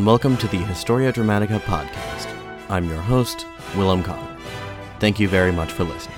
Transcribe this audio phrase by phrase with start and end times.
[0.00, 2.34] and welcome to the Historia Dramatica podcast.
[2.70, 3.44] I'm your host,
[3.76, 4.34] Willem Connor.
[4.98, 6.16] Thank you very much for listening,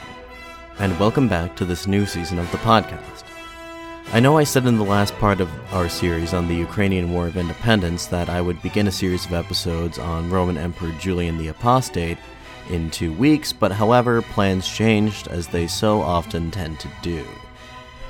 [0.78, 3.24] and welcome back to this new season of the podcast.
[4.12, 7.26] I know I said in the last part of our series on the Ukrainian War
[7.26, 11.48] of Independence that I would begin a series of episodes on Roman Emperor Julian the
[11.48, 12.18] Apostate
[12.70, 17.26] in two weeks, but however, plans changed as they so often tend to do.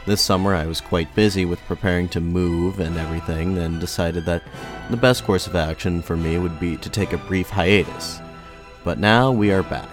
[0.04, 4.42] This summer, I was quite busy with preparing to move and everything, and decided that
[4.90, 8.20] the best course of action for me would be to take a brief hiatus.
[8.82, 9.88] But now we are back,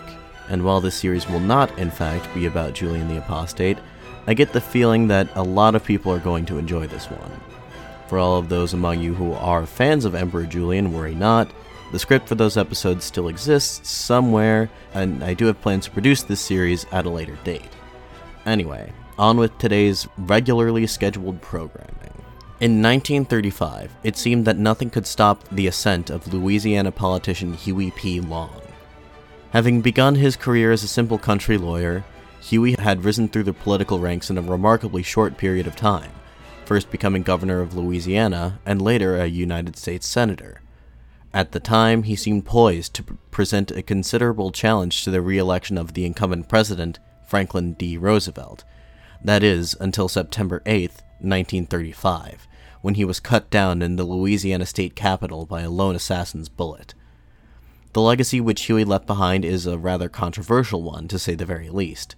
[0.48, 3.78] and while this series will not, in fact, be about Julian the Apostate,
[4.26, 7.40] I get the feeling that a lot of people are going to enjoy this one.
[8.08, 11.52] For all of those among you who are fans of Emperor Julian, worry not.
[11.92, 16.24] The script for those episodes still exists somewhere, and I do have plans to produce
[16.24, 17.70] this series at a later date.
[18.48, 22.24] Anyway, on with today's regularly scheduled programming.
[22.62, 28.20] In 1935, it seemed that nothing could stop the ascent of Louisiana politician Huey P.
[28.20, 28.62] Long.
[29.52, 32.04] Having begun his career as a simple country lawyer,
[32.42, 36.12] Huey had risen through the political ranks in a remarkably short period of time,
[36.66, 40.62] first becoming governor of Louisiana and later a United States senator.
[41.34, 45.78] At the time, he seemed poised to present a considerable challenge to the re election
[45.78, 47.98] of the incumbent president, Franklin D.
[47.98, 48.64] Roosevelt,
[49.24, 52.48] that is, until September 8, 1935,
[52.82, 56.94] when he was cut down in the Louisiana state capitol by a lone assassin's bullet.
[57.94, 61.70] The legacy which Huey left behind is a rather controversial one, to say the very
[61.70, 62.16] least.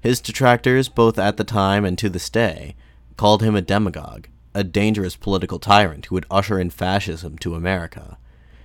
[0.00, 2.74] His detractors, both at the time and to this day,
[3.16, 8.18] called him a demagogue, a dangerous political tyrant who would usher in fascism to America.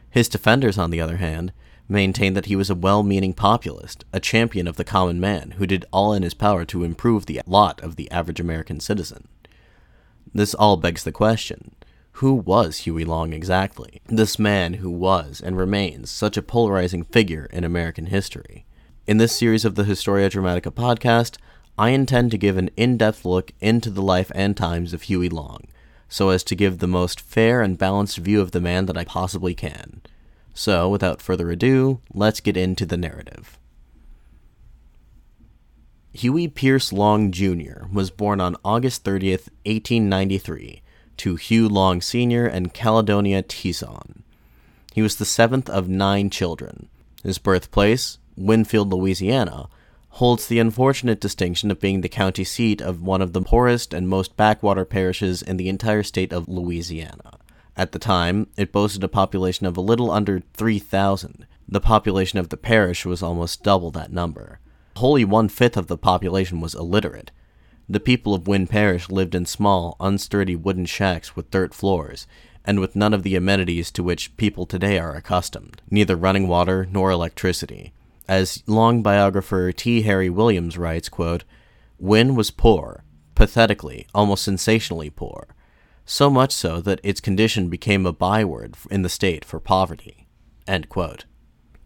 [0.09, 1.51] His defenders, on the other hand,
[1.90, 5.66] maintained that he was a well meaning populist, a champion of the common man, who
[5.66, 9.28] did all in his power to improve the lot of the average American citizen.
[10.34, 11.75] This all begs the question
[12.18, 14.02] who was Huey Long exactly?
[14.08, 18.66] This man who was and remains such a polarizing figure in American history.
[19.06, 21.38] In this series of the Historia Dramatica podcast,
[21.78, 25.30] I intend to give an in depth look into the life and times of Huey
[25.30, 25.68] Long,
[26.09, 29.04] so as to give the most fair and balanced view of the man that I
[29.04, 30.02] possibly can.
[30.57, 33.59] So, without further ado, let's get into the narrative.
[36.13, 37.85] Huey Pierce Long Jr.
[37.94, 40.81] was born on August 30th, 1893,
[41.18, 42.47] to Hugh Long Sr.
[42.47, 44.23] and Caledonia Tison.
[44.95, 46.89] He was the seventh of nine children.
[47.22, 49.69] His birthplace, Winfield, Louisiana,
[50.09, 54.09] holds the unfortunate distinction of being the county seat of one of the poorest and
[54.09, 57.38] most backwater parishes in the entire state of Louisiana.
[57.77, 61.45] At the time, it boasted a population of a little under 3,000.
[61.69, 64.59] The population of the parish was almost double that number.
[64.95, 67.29] Wholly one fifth of the population was illiterate.
[67.88, 72.25] The people of Winn Parish lived in small, unsturdy wooden shacks with dirt floors,
[72.65, 76.88] and with none of the amenities to which people today are accustomed, neither running water
[76.91, 77.94] nor electricity.
[78.27, 80.01] As long biographer T.
[80.01, 81.44] Harry Williams writes, quote,
[81.99, 83.03] Winn was poor,
[83.35, 85.47] pathetically, almost sensationally poor
[86.07, 90.25] so much so that its condition became a byword in the state for poverty.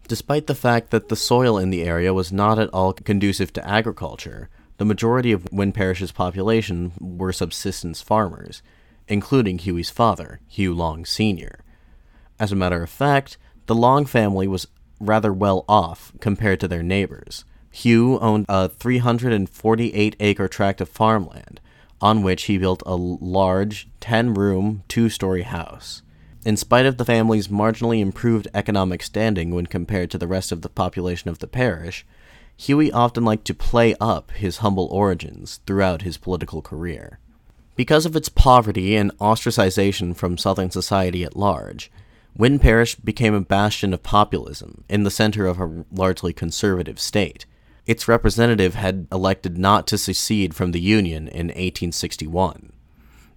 [0.06, 3.68] Despite the fact that the soil in the area was not at all conducive to
[3.68, 8.62] agriculture, the majority of Winn Parish's population were subsistence farmers,
[9.08, 11.64] including Huey's father, Hugh Long Sr.
[12.38, 14.68] As a matter of fact, the Long family was
[15.00, 17.44] rather well off compared to their neighbors.
[17.72, 21.60] Hugh owned a 348 acre tract of farmland,
[22.02, 26.02] on which he built a large 10 room, two story house.
[26.44, 30.62] In spite of the family's marginally improved economic standing when compared to the rest of
[30.62, 32.04] the population of the parish,
[32.56, 37.20] Huey often liked to play up his humble origins throughout his political career.
[37.76, 41.90] Because of its poverty and ostracization from Southern society at large,
[42.36, 47.46] Winn Parish became a bastion of populism in the center of a largely conservative state,
[47.86, 52.72] its representative had elected not to secede from the Union in 1861.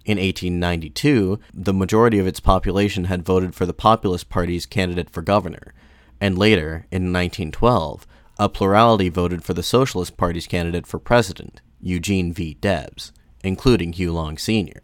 [0.04, 5.20] In 1892, the majority of its population had voted for the Populist Party's candidate for
[5.20, 5.74] governor,
[6.20, 8.06] and later, in 1912,
[8.38, 12.54] a plurality voted for the Socialist Party's candidate for president, Eugene V.
[12.60, 13.12] Debs,
[13.42, 14.82] including Hugh Long Sr.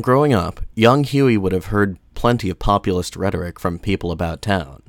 [0.00, 4.82] Growing up, young Huey would have heard plenty of populist rhetoric from people about town.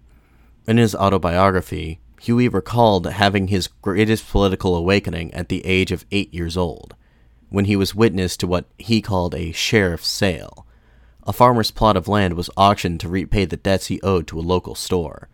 [0.68, 6.34] In his autobiography, Huey recalled having his greatest political awakening at the age of eight
[6.34, 6.96] years old,
[7.50, 10.66] when he was witness to what he called a sheriff's sale.
[11.24, 14.42] A farmer's plot of land was auctioned to repay the debts he owed to a
[14.42, 15.30] local store.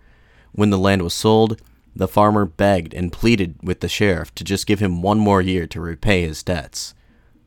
[0.52, 1.62] When the land was sold,
[1.96, 5.68] the farmer begged and pleaded with the sheriff to just give him one more year
[5.68, 6.94] to repay his debts.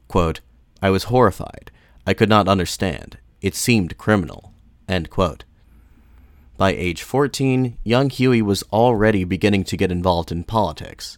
[0.09, 0.41] Quote,
[0.81, 1.71] I was horrified.
[2.07, 3.19] I could not understand.
[3.43, 4.53] It seemed criminal.
[6.59, 11.17] By age 14, young Huey was already beginning to get involved in politics.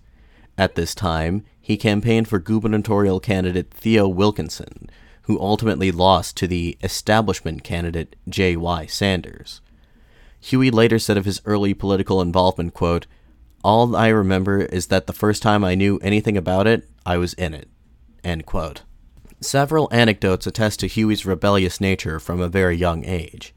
[0.59, 4.91] At this time, he campaigned for gubernatorial candidate Theo Wilkinson,
[5.23, 8.85] who ultimately lost to the establishment candidate J.Y.
[8.85, 9.63] Sanders.
[10.41, 13.07] Huey later said of his early political involvement, quote,
[13.65, 17.33] All I remember is that the first time I knew anything about it, I was
[17.33, 17.71] in it.
[18.23, 18.83] End quote.
[19.41, 23.55] Several anecdotes attest to Huey's rebellious nature from a very young age.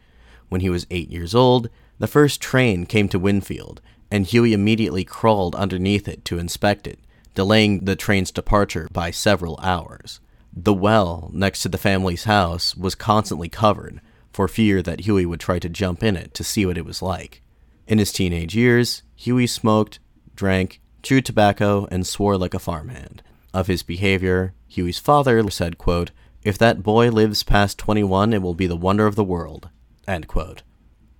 [0.53, 1.67] When he was eight years old,
[1.97, 6.99] the first train came to Winfield, and Huey immediately crawled underneath it to inspect it,
[7.33, 10.19] delaying the train's departure by several hours.
[10.55, 13.99] The well next to the family's house was constantly covered,
[14.31, 17.01] for fear that Huey would try to jump in it to see what it was
[17.01, 17.41] like.
[17.87, 19.97] In his teenage years, Huey smoked,
[20.35, 23.23] drank, chewed tobacco, and swore like a farmhand.
[23.55, 26.11] Of his behavior, Huey's father said, quote,
[26.43, 29.69] If that boy lives past 21, it will be the wonder of the world.
[30.07, 30.63] End quote.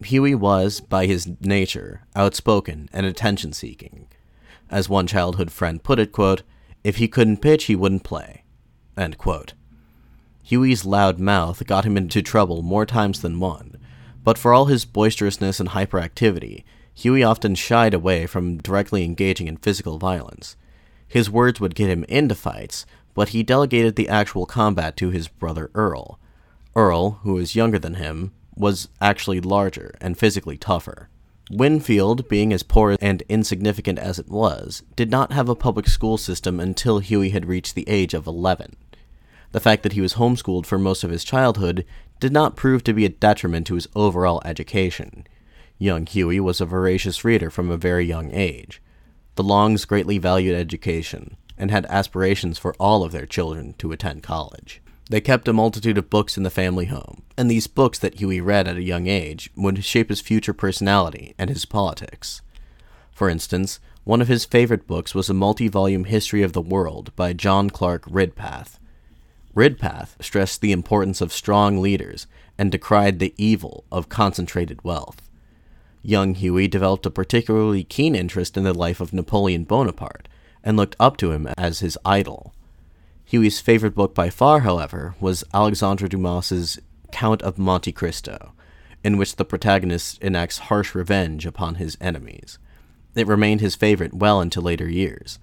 [0.04, 4.08] Huey was, by his nature, outspoken and attention seeking.
[4.70, 6.44] As one childhood friend put it, quote,
[6.84, 8.44] If he couldn't pitch, he wouldn't play.
[8.98, 9.54] End quote.
[10.44, 13.78] Huey's loud mouth got him into trouble more times than one,
[14.24, 16.64] but for all his boisterousness and hyperactivity,
[16.94, 20.56] Huey often shied away from directly engaging in physical violence.
[21.08, 25.28] His words would get him into fights, but he delegated the actual combat to his
[25.28, 26.20] brother Earl.
[26.76, 31.10] Earl, who was younger than him, was actually larger and physically tougher.
[31.52, 36.18] Winfield, being as poor and insignificant as it was, did not have a public school
[36.18, 38.76] system until Huey had reached the age of 11.
[39.52, 41.86] The fact that he was homeschooled for most of his childhood
[42.20, 45.28] did not prove to be a detriment to his overall education.
[45.78, 48.82] Young Huey was a voracious reader from a very young age.
[49.36, 54.24] The Longs greatly valued education and had aspirations for all of their children to attend
[54.24, 54.82] college.
[55.10, 58.40] They kept a multitude of books in the family home, and these books that Huey
[58.42, 62.42] read at a young age would shape his future personality and his politics.
[63.12, 67.16] For instance, one of his favorite books was a multi volume history of the world
[67.16, 68.80] by John Clark Ridpath,
[69.56, 72.26] Ridpath stressed the importance of strong leaders
[72.58, 75.30] and decried the evil of concentrated wealth.
[76.02, 80.28] Young Huey developed a particularly keen interest in the life of Napoleon Bonaparte
[80.64, 82.54] and looked up to him as his idol.
[83.34, 86.78] Huey's favorite book by far, however, was Alexandre Dumas's
[87.12, 88.54] Count of Monte Cristo,
[89.04, 92.60] in which the protagonist enacts harsh revenge upon his enemies.
[93.16, 95.40] It remained his favorite well into later years.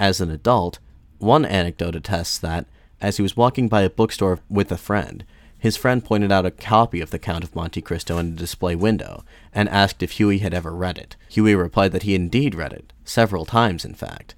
[0.00, 0.78] As an adult,
[1.18, 2.64] one anecdote attests that,
[2.98, 5.22] as he was walking by a bookstore with a friend,
[5.58, 8.74] his friend pointed out a copy of The Count of Monte Cristo in a display
[8.74, 9.22] window
[9.52, 11.14] and asked if Huey had ever read it.
[11.28, 14.34] Huey replied that he indeed read it, several times in fact.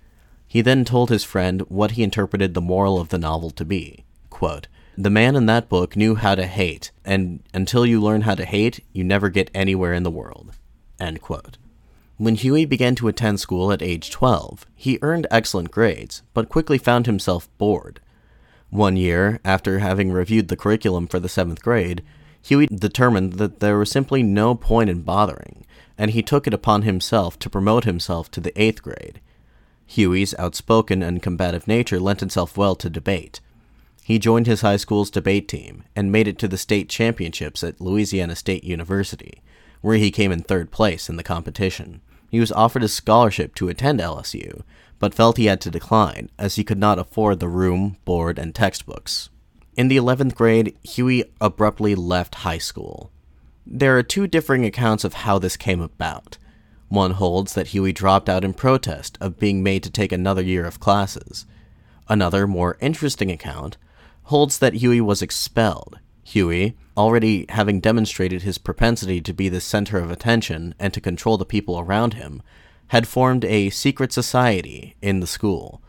[0.50, 4.04] He then told his friend what he interpreted the moral of the novel to be.
[4.30, 4.66] Quote,
[4.98, 8.44] the man in that book knew how to hate, and until you learn how to
[8.44, 10.50] hate, you never get anywhere in the world.
[12.16, 16.78] When Huey began to attend school at age 12, he earned excellent grades, but quickly
[16.78, 18.00] found himself bored.
[18.70, 22.02] One year, after having reviewed the curriculum for the seventh grade,
[22.42, 25.64] Huey determined that there was simply no point in bothering,
[25.96, 29.20] and he took it upon himself to promote himself to the eighth grade.
[29.90, 33.40] Huey's outspoken and combative nature lent itself well to debate.
[34.04, 37.80] He joined his high school's debate team and made it to the state championships at
[37.80, 39.42] Louisiana State University,
[39.80, 42.00] where he came in third place in the competition.
[42.30, 44.62] He was offered a scholarship to attend LSU,
[45.00, 48.54] but felt he had to decline, as he could not afford the room, board, and
[48.54, 49.28] textbooks.
[49.76, 53.10] In the 11th grade, Huey abruptly left high school.
[53.66, 56.38] There are two differing accounts of how this came about.
[56.90, 60.66] One holds that Huey dropped out in protest of being made to take another year
[60.66, 61.46] of classes.
[62.08, 63.76] Another, more interesting account,
[64.24, 66.00] holds that Huey was expelled.
[66.24, 71.38] Huey, already having demonstrated his propensity to be the center of attention and to control
[71.38, 72.42] the people around him,
[72.88, 75.80] had formed a secret society in the school.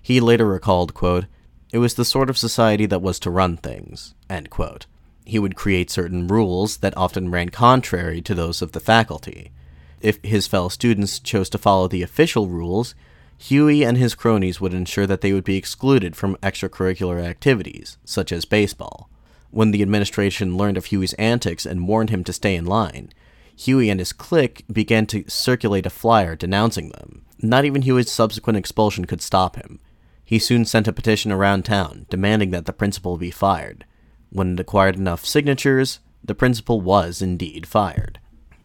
[0.00, 1.26] He later recalled, quote,
[1.70, 4.14] It was the sort of society that was to run things.
[4.30, 4.86] End quote.
[5.26, 9.50] He would create certain rules that often ran contrary to those of the faculty.
[10.00, 12.94] If his fellow students chose to follow the official rules,
[13.38, 18.32] Huey and his cronies would ensure that they would be excluded from extracurricular activities, such
[18.32, 19.10] as baseball.
[19.50, 23.12] When the administration learned of Huey's antics and warned him to stay in line,
[23.56, 27.24] Huey and his clique began to circulate a flyer denouncing them.
[27.40, 29.80] Not even Huey's subsequent expulsion could stop him.
[30.24, 33.84] He soon sent a petition around town demanding that the principal be fired.
[34.30, 38.18] When it acquired enough signatures, the principal was indeed fired.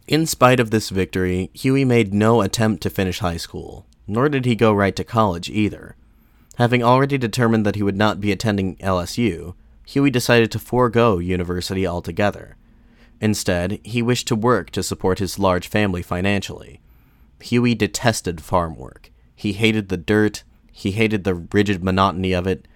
[0.08, 4.44] In spite of this victory, Huey made no attempt to finish high school, nor did
[4.44, 5.94] he go right to college either.
[6.56, 9.54] Having already determined that he would not be attending LSU,
[9.86, 12.56] Huey decided to forego university altogether.
[13.20, 16.80] Instead, he wished to work to support his large family financially.
[17.40, 19.10] Huey detested farm work.
[19.36, 20.42] He hated the dirt,
[20.72, 22.66] he hated the rigid monotony of it,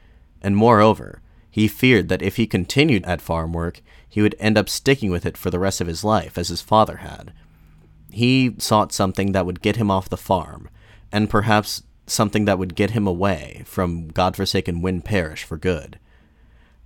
[0.41, 3.83] and moreover, he feared that if he continued at farm work,
[4.17, 6.63] he would end up sticking with it for the rest of his life, as his
[6.63, 7.35] father had.
[8.11, 10.71] He sought something that would get him off the farm,
[11.13, 15.99] and perhaps something that would get him away from godforsaken Winn Parish for good.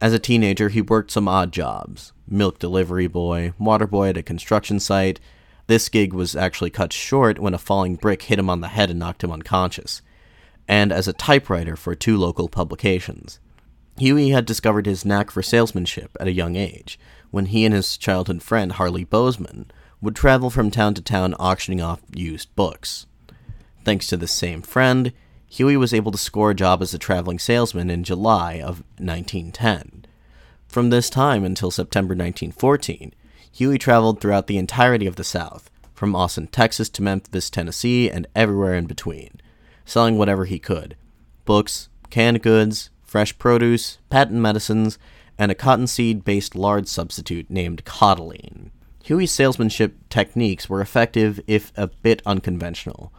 [0.01, 4.25] As a teenager, he worked some odd jobs milk delivery boy, water boy at a
[4.25, 5.21] construction site.
[5.69, 8.91] This gig was actually cut short when a falling brick hit him on the head
[8.91, 10.03] and knocked him unconscious,
[10.67, 13.39] and as a typewriter for two local publications.
[13.99, 16.99] Huey had discovered his knack for salesmanship at a young age,
[17.31, 19.71] when he and his childhood friend Harley Bozeman
[20.01, 23.07] would travel from town to town auctioning off used books.
[23.85, 25.13] Thanks to this same friend,
[25.49, 30.07] Huey was able to score a job as a traveling salesman in July of 1910.
[30.69, 33.13] From this time until September 1914,
[33.53, 38.27] Huey traveled throughout the entirety of the South, from Austin, Texas to Memphis, Tennessee, and
[38.35, 39.41] everywhere in between,
[39.85, 40.97] selling whatever he could
[41.45, 44.99] books, canned goods, fresh produce, patent medicines,
[45.41, 48.71] and a cottonseed based lard substitute named Cottolene.
[49.05, 53.11] Huey's salesmanship techniques were effective if a bit unconventional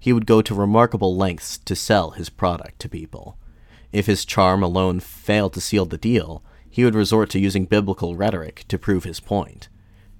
[0.00, 3.36] he would go to remarkable lengths to sell his product to people.
[3.92, 8.16] If his charm alone failed to seal the deal, he would resort to using biblical
[8.16, 9.68] rhetoric to prove his point.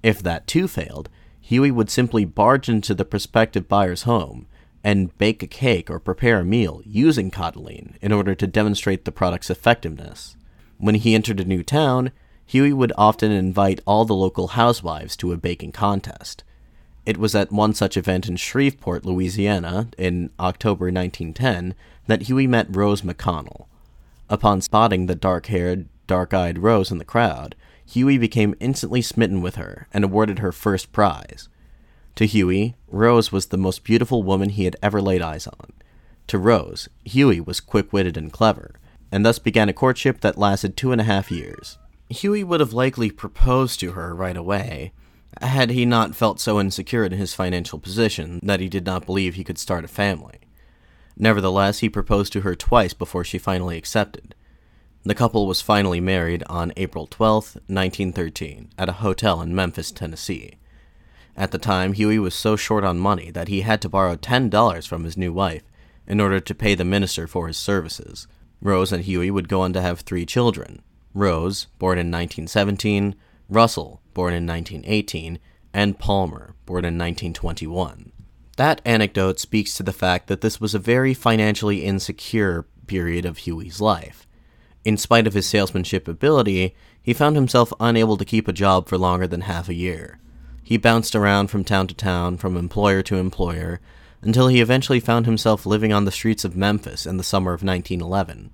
[0.03, 1.09] If that too failed,
[1.41, 4.45] Huey would simply barge into the prospective buyer's home
[4.83, 9.11] and bake a cake or prepare a meal using Cottolene in order to demonstrate the
[9.11, 10.35] product's effectiveness.
[10.79, 12.11] When he entered a new town,
[12.45, 16.43] Huey would often invite all the local housewives to a baking contest.
[17.05, 21.75] It was at one such event in Shreveport, Louisiana, in October 1910,
[22.07, 23.65] that Huey met Rose McConnell.
[24.29, 27.55] Upon spotting the dark haired, dark eyed Rose in the crowd,
[27.85, 31.49] Huey became instantly smitten with her and awarded her first prize.
[32.15, 35.73] To Huey, Rose was the most beautiful woman he had ever laid eyes on.
[36.27, 38.78] To Rose, Huey was quick witted and clever,
[39.11, 41.77] and thus began a courtship that lasted two and a half years.
[42.09, 44.93] Huey would have likely proposed to her right away,
[45.41, 49.35] had he not felt so insecure in his financial position that he did not believe
[49.35, 50.39] he could start a family.
[51.17, 54.33] Nevertheless, he proposed to her twice before she finally accepted.
[55.03, 60.57] The couple was finally married on April 12, 1913, at a hotel in Memphis, Tennessee.
[61.37, 64.87] At the time, Huey was so short on money that he had to borrow $10
[64.87, 65.63] from his new wife
[66.05, 68.27] in order to pay the minister for his services.
[68.61, 70.81] Rose and Huey would go on to have three children
[71.13, 73.15] Rose, born in 1917,
[73.49, 75.39] Russell, born in 1918,
[75.73, 78.11] and Palmer, born in 1921.
[78.57, 83.39] That anecdote speaks to the fact that this was a very financially insecure period of
[83.39, 84.27] Huey's life.
[84.85, 88.97] In spite of his salesmanship ability, he found himself unable to keep a job for
[88.97, 90.19] longer than half a year.
[90.63, 93.79] He bounced around from town to town, from employer to employer,
[94.21, 97.63] until he eventually found himself living on the streets of Memphis in the summer of
[97.63, 98.51] 1911.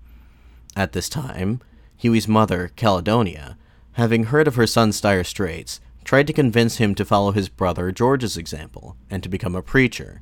[0.76, 1.62] At this time,
[1.98, 3.58] Huey's mother, Caledonia,
[3.94, 7.92] having heard of her son's dire straits, tried to convince him to follow his brother
[7.92, 10.22] George's example and to become a preacher.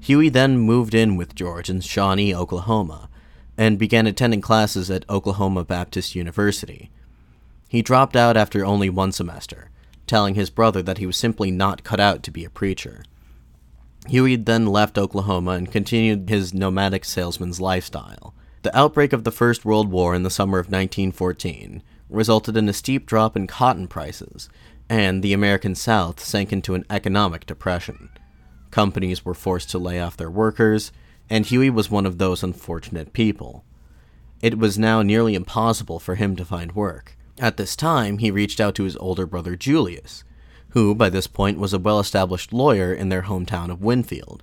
[0.00, 3.08] Huey then moved in with George in Shawnee, Oklahoma,
[3.56, 6.90] and began attending classes at Oklahoma Baptist University.
[7.68, 9.70] He dropped out after only one semester,
[10.06, 13.04] telling his brother that he was simply not cut out to be a preacher.
[14.08, 18.34] Huey then left Oklahoma and continued his nomadic salesman's lifestyle.
[18.62, 22.72] The outbreak of the First World War in the summer of 1914 resulted in a
[22.72, 24.48] steep drop in cotton prices,
[24.88, 28.08] and the American South sank into an economic depression.
[28.70, 30.90] Companies were forced to lay off their workers,
[31.28, 33.64] and Huey was one of those unfortunate people.
[34.40, 37.16] It was now nearly impossible for him to find work.
[37.38, 40.24] At this time, he reached out to his older brother Julius,
[40.70, 44.42] who by this point was a well established lawyer in their hometown of Winfield.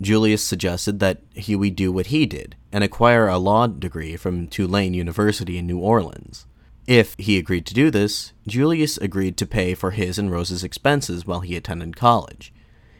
[0.00, 4.94] Julius suggested that Huey do what he did and acquire a law degree from Tulane
[4.94, 6.46] University in New Orleans.
[6.86, 11.26] If he agreed to do this, Julius agreed to pay for his and Rose's expenses
[11.26, 12.52] while he attended college.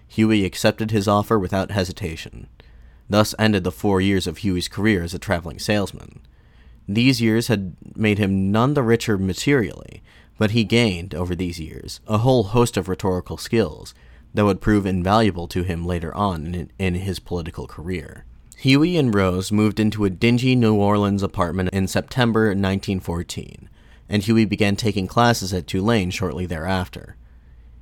[0.08, 2.46] Huey accepted his offer without hesitation.
[3.10, 6.20] Thus ended the four years of Huey's career as a traveling salesman.
[6.88, 10.02] These years had made him none the richer materially,
[10.38, 13.94] but he gained, over these years, a whole host of rhetorical skills
[14.32, 18.24] that would prove invaluable to him later on in, in his political career.
[18.58, 23.68] Huey and Rose moved into a dingy New Orleans apartment in September 1914
[24.08, 27.16] and Huey began taking classes at Tulane shortly thereafter.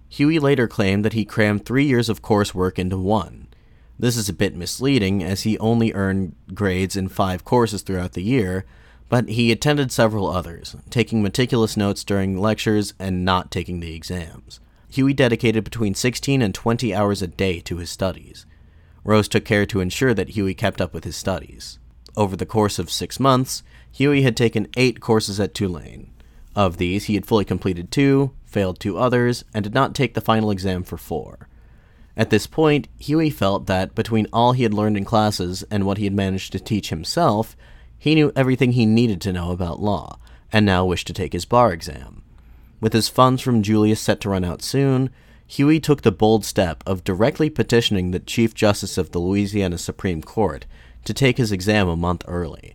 [0.09, 3.49] Huey later claimed that he crammed three years of coursework into one.
[3.99, 8.23] This is a bit misleading, as he only earned grades in five courses throughout the
[8.23, 8.65] year,
[9.13, 14.59] but he attended several others, taking meticulous notes during lectures and not taking the exams.
[14.89, 18.47] Huey dedicated between 16 and 20 hours a day to his studies.
[19.05, 21.79] Rose took care to ensure that Huey kept up with his studies.
[22.17, 26.11] Over the course of six months, Huey had taken eight courses at Tulane.
[26.57, 30.23] Of these, he had fully completed two, failed two others, and did not take the
[30.23, 31.49] final exam for four.
[32.17, 35.99] At this point, Huey felt that between all he had learned in classes and what
[35.99, 37.55] he had managed to teach himself,
[38.03, 40.19] he knew everything he needed to know about law,
[40.53, 42.21] and now wished to take his bar exam.
[42.81, 45.09] With his funds from Julius set to run out soon,
[45.47, 50.21] Huey took the bold step of directly petitioning the Chief Justice of the Louisiana Supreme
[50.21, 50.67] Court
[51.05, 52.75] to take his exam a month early.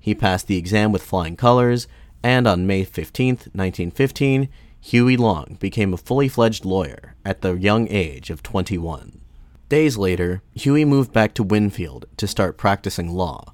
[0.00, 1.86] He passed the exam with flying colors,
[2.24, 4.48] and on May 15, 1915,
[4.80, 9.20] Huey Long became a fully fledged lawyer at the young age of 21.
[9.68, 13.53] Days later, Huey moved back to Winfield to start practicing law.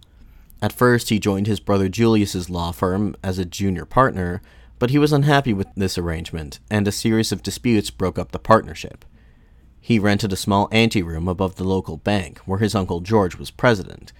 [0.62, 4.43] At first, he joined his brother Julius's law firm as a junior partner,
[4.79, 8.38] but he was unhappy with this arrangement, and a series of disputes broke up the
[8.38, 9.05] partnership.
[9.81, 14.12] He rented a small anteroom above the local bank, where his uncle George was president.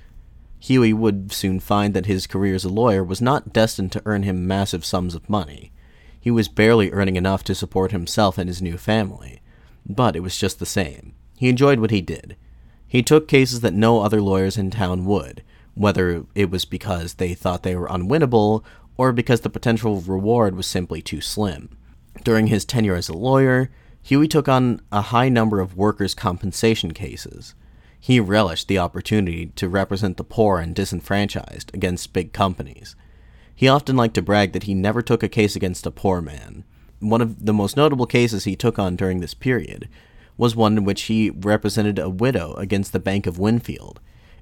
[0.59, 4.23] Huey would soon find that his career as a lawyer was not destined to earn
[4.23, 5.73] him massive sums of money.
[6.21, 9.41] He was barely earning enough to support himself and his new family.
[9.87, 11.15] But it was just the same.
[11.39, 12.37] He enjoyed what he did.
[12.87, 15.43] He took cases that no other lawyers in town would,
[15.75, 18.65] whether it was because they thought they were unwinnable
[18.97, 21.71] or because the potential reward was simply too slim.
[22.25, 23.71] During his tenure as a lawyer,
[24.03, 27.55] Huey took on a high number of workers' compensation cases.
[27.99, 32.97] He relished the opportunity to represent the poor and disenfranchised against big companies.
[33.55, 36.65] He often liked to brag that he never took a case against a poor man.
[37.01, 39.89] One of the most notable cases he took on during this period
[40.39, 44.01] was one in which he represented a widow against the Bank of Winfield,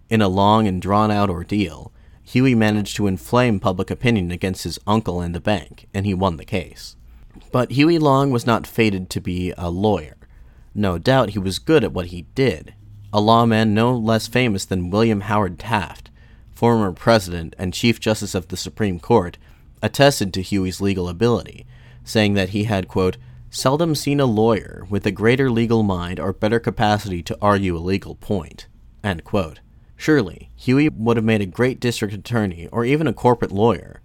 [0.08, 1.92] in a long and drawn out ordeal,
[2.22, 6.36] Huey managed to inflame public opinion against his uncle and the bank, and he won
[6.36, 6.94] the case.
[7.50, 10.16] But Huey Long was not fated to be a lawyer.
[10.74, 12.74] No doubt he was good at what he did.
[13.12, 16.10] A lawman no less famous than William Howard Taft,
[16.52, 19.38] former president and Chief Justice of the Supreme Court,
[19.80, 21.66] attested to Huey's legal ability,
[22.04, 23.16] saying that he had, quote,
[23.48, 27.78] seldom seen a lawyer with a greater legal mind or better capacity to argue a
[27.78, 28.66] legal point,
[29.02, 29.60] end quote.
[30.00, 34.00] Surely, Huey would have made a great district attorney or even a corporate lawyer,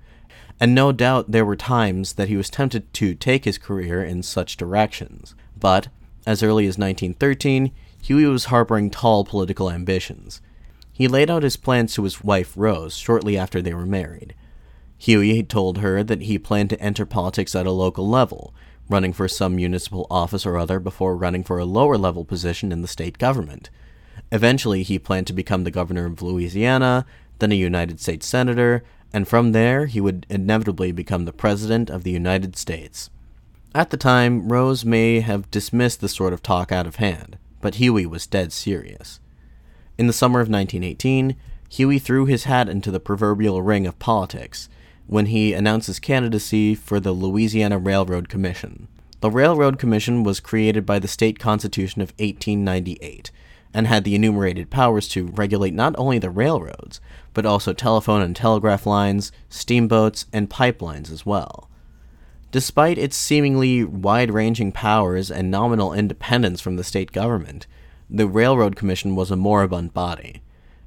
[0.59, 4.23] and no doubt there were times that he was tempted to take his career in
[4.23, 5.35] such directions.
[5.57, 5.89] But,
[6.25, 10.41] as early as 1913, Huey was harboring tall political ambitions.
[10.91, 14.33] He laid out his plans to his wife Rose shortly after they were married.
[14.97, 18.53] Huey told her that he planned to enter politics at a local level,
[18.89, 22.81] running for some municipal office or other before running for a lower level position in
[22.81, 23.69] the state government.
[24.31, 27.05] Eventually, he planned to become the governor of Louisiana,
[27.39, 32.03] then a United States senator, and from there, he would inevitably become the President of
[32.03, 33.09] the United States.
[33.75, 37.75] At the time, Rose may have dismissed this sort of talk out of hand, but
[37.75, 39.19] Huey was dead serious.
[39.97, 41.35] In the summer of 1918,
[41.69, 44.69] Huey threw his hat into the proverbial ring of politics
[45.07, 48.87] when he announced his candidacy for the Louisiana Railroad Commission.
[49.21, 53.31] The Railroad Commission was created by the state constitution of 1898
[53.73, 57.01] and had the enumerated powers to regulate not only the railroads,
[57.33, 61.69] but also telephone and telegraph lines, steamboats, and pipelines as well.
[62.51, 67.65] Despite its seemingly wide ranging powers and nominal independence from the state government,
[68.09, 70.43] the Railroad Commission was a moribund body.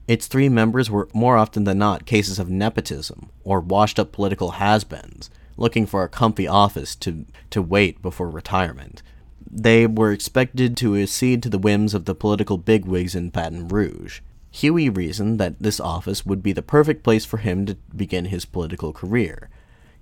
[0.06, 4.52] Its three members were more often than not cases of nepotism or washed up political
[4.52, 9.02] has beens looking for a comfy office to, to wait before retirement,
[9.50, 14.20] they were expected to accede to the whims of the political bigwigs in Baton Rouge.
[14.50, 18.44] Huey reasoned that this office would be the perfect place for him to begin his
[18.44, 19.50] political career.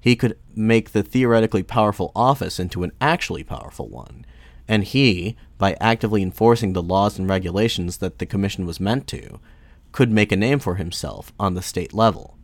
[0.01, 4.25] He could make the theoretically powerful office into an actually powerful one,
[4.69, 9.41] and he, by actively enforcing the laws and regulations that the Commission was meant to,
[9.93, 12.37] could make a name for himself on the state level.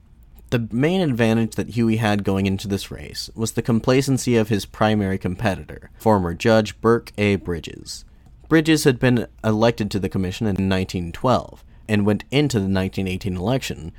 [0.51, 4.67] The main advantage that Huey had going into this race was the complacency of his
[4.67, 7.37] primary competitor, former Judge Burke A.
[7.37, 8.05] Bridges.
[8.49, 13.93] Bridges had been elected to the commission in 1912 and went into the 1918 election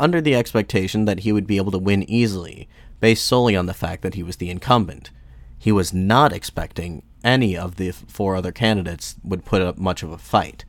[0.00, 3.74] under the expectation that he would be able to win easily, based solely on the
[3.74, 5.10] fact that he was the incumbent.
[5.56, 10.10] He was not expecting any of the four other candidates would put up much of
[10.10, 10.64] a fight.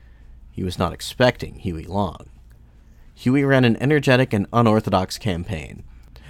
[0.52, 2.30] He was not expecting Huey Long.
[3.15, 5.84] Huey ran an energetic and unorthodox campaign.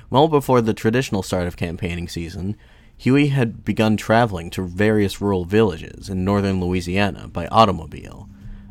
[0.10, 2.56] Well before the traditional start of campaigning season,
[2.98, 8.30] Huey had begun traveling to various rural villages in northern Louisiana by automobile.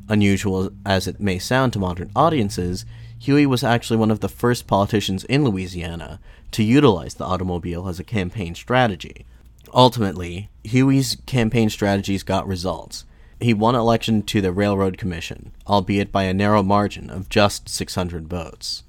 [0.09, 2.85] Unusual as it may sound to modern audiences,
[3.19, 6.21] Huey was actually one of the first politicians in Louisiana
[6.53, 9.27] to utilize the automobile as a campaign strategy.
[9.73, 13.05] Ultimately, Huey's campaign strategies got results.
[13.43, 18.29] He won election to the Railroad Commission, albeit by a narrow margin of just 600
[18.29, 18.85] votes.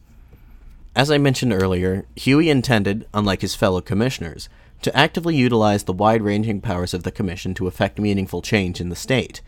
[0.96, 4.50] As I mentioned earlier, Huey intended, unlike his fellow commissioners,
[4.84, 8.90] to actively utilize the wide ranging powers of the Commission to effect meaningful change in
[8.90, 9.42] the state.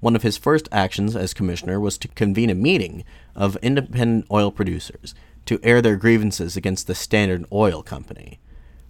[0.00, 3.02] One of his first actions as commissioner was to convene a meeting
[3.34, 5.14] of independent oil producers
[5.46, 8.40] to air their grievances against the Standard Oil Company.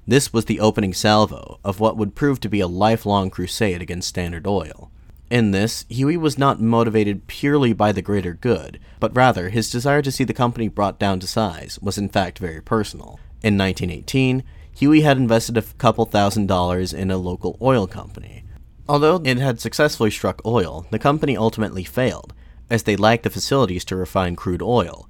[0.04, 4.08] This was the opening salvo of what would prove to be a lifelong crusade against
[4.08, 4.90] Standard Oil.
[5.34, 10.00] In this, Huey was not motivated purely by the greater good, but rather his desire
[10.00, 13.18] to see the company brought down to size was in fact very personal.
[13.42, 14.44] In 1918,
[14.76, 18.44] Huey had invested a couple thousand dollars in a local oil company.
[18.88, 22.32] Although it had successfully struck oil, the company ultimately failed,
[22.70, 25.08] as they lacked the facilities to refine crude oil,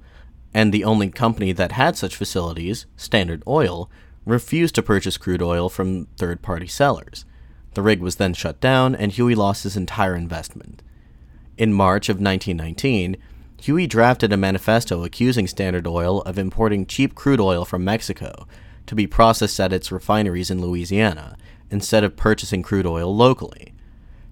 [0.55, 3.91] and the only company that had such facilities, Standard Oil,
[4.25, 7.25] refused to purchase crude oil from third party sellers.
[7.75, 10.81] The rig was then shut down, and Huey lost his entire investment.
[11.57, 13.17] In March of 1919,
[13.61, 18.47] Huey drafted a manifesto accusing Standard Oil of importing cheap crude oil from Mexico
[18.85, 21.37] to be processed at its refineries in Louisiana,
[21.69, 23.73] instead of purchasing crude oil locally.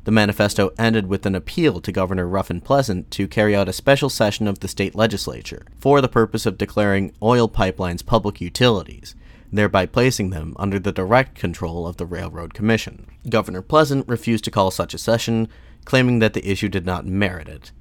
[0.06, 4.10] The manifesto ended with an appeal to Governor Ruffin Pleasant to carry out a special
[4.10, 9.16] session of the state legislature for the purpose of declaring oil pipelines public utilities,
[9.54, 13.06] thereby placing them under the direct control of the Railroad Commission.
[13.30, 15.48] Governor Pleasant refused to call such a session,
[15.86, 17.72] claiming that the issue did not merit it.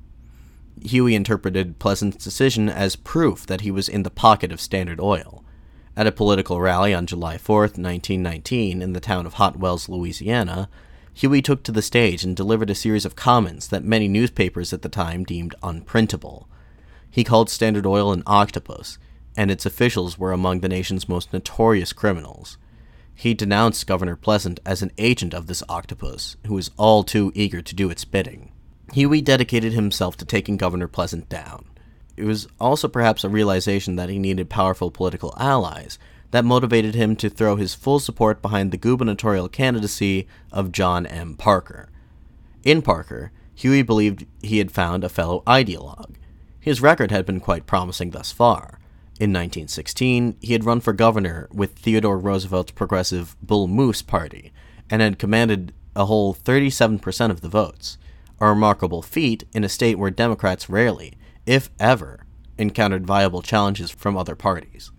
[0.83, 5.45] Huey interpreted Pleasant's decision as proof that he was in the pocket of Standard Oil.
[5.97, 10.69] At a political rally on July 4, 1919, in the town of Hot Wells, Louisiana,
[11.15, 14.83] Huey took to the stage and delivered a series of comments that many newspapers at
[14.83, 16.49] the time deemed unprintable.
[17.11, 18.99] He called Standard Oil an octopus,
[19.37, 22.59] and its officials were among the nation's most notorious criminals.
[23.14, 27.62] He denounced Governor Pleasant as an agent of this octopus, who was all too eager
[27.62, 28.51] to do its bidding.
[28.92, 31.64] Huey dedicated himself to taking Governor Pleasant down.
[32.16, 35.99] It was also perhaps a realization that he needed powerful political allies
[36.31, 41.35] that motivated him to throw his full support behind the gubernatorial candidacy of John M.
[41.37, 41.90] Parker.
[42.64, 46.14] In Parker, Huey believed he had found a fellow ideologue.
[46.59, 48.79] His record had been quite promising thus far.
[49.23, 54.53] In 1916, he had run for governor with Theodore Roosevelt's progressive Bull Moose party
[54.91, 57.99] and had commanded a whole 37% of the votes,
[58.41, 61.13] a remarkable feat in a state where Democrats rarely,
[61.47, 62.27] if ever,
[62.59, 64.91] encountered viable challenges from other parties.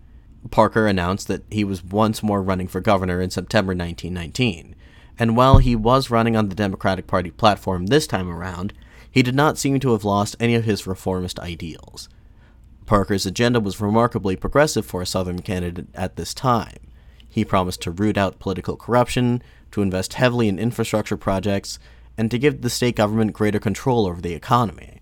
[0.50, 4.74] Parker announced that he was once more running for governor in September 1919,
[5.18, 8.72] and while he was running on the Democratic Party platform this time around,
[9.10, 12.08] he did not seem to have lost any of his reformist ideals.
[12.86, 16.78] Parker's agenda was remarkably progressive for a Southern candidate at this time.
[17.28, 19.42] He promised to root out political corruption,
[19.72, 21.78] to invest heavily in infrastructure projects,
[22.16, 25.00] and to give the state government greater control over the economy.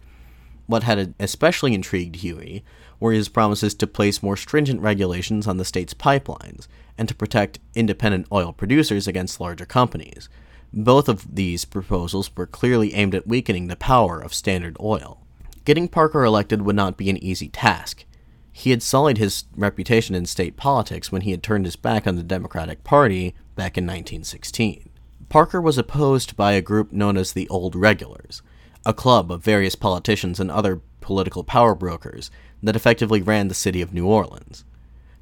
[0.67, 2.65] What had especially intrigued Huey
[3.01, 7.59] were his promises to place more stringent regulations on the state's pipelines and to protect
[7.75, 10.29] independent oil producers against larger companies.
[10.73, 15.21] Both of these proposals were clearly aimed at weakening the power of Standard Oil.
[15.65, 18.05] Getting Parker elected would not be an easy task.
[18.53, 22.17] He had sullied his reputation in state politics when he had turned his back on
[22.17, 24.91] the Democratic Party back in 1916.
[25.29, 28.43] Parker was opposed by a group known as the Old Regulars,
[28.85, 32.31] a club of various politicians and other political power brokers
[32.63, 34.65] that effectively ran the city of New Orleans.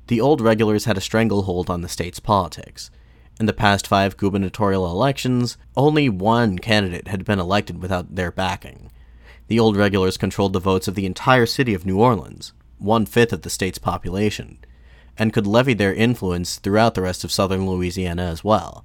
[0.08, 2.90] The Old Regulars had a stranglehold on the state's politics.
[3.38, 8.90] In the past five gubernatorial elections, only one candidate had been elected without their backing.
[9.50, 13.32] The Old Regulars controlled the votes of the entire city of New Orleans, one fifth
[13.32, 14.58] of the state's population,
[15.18, 18.84] and could levy their influence throughout the rest of southern Louisiana as well.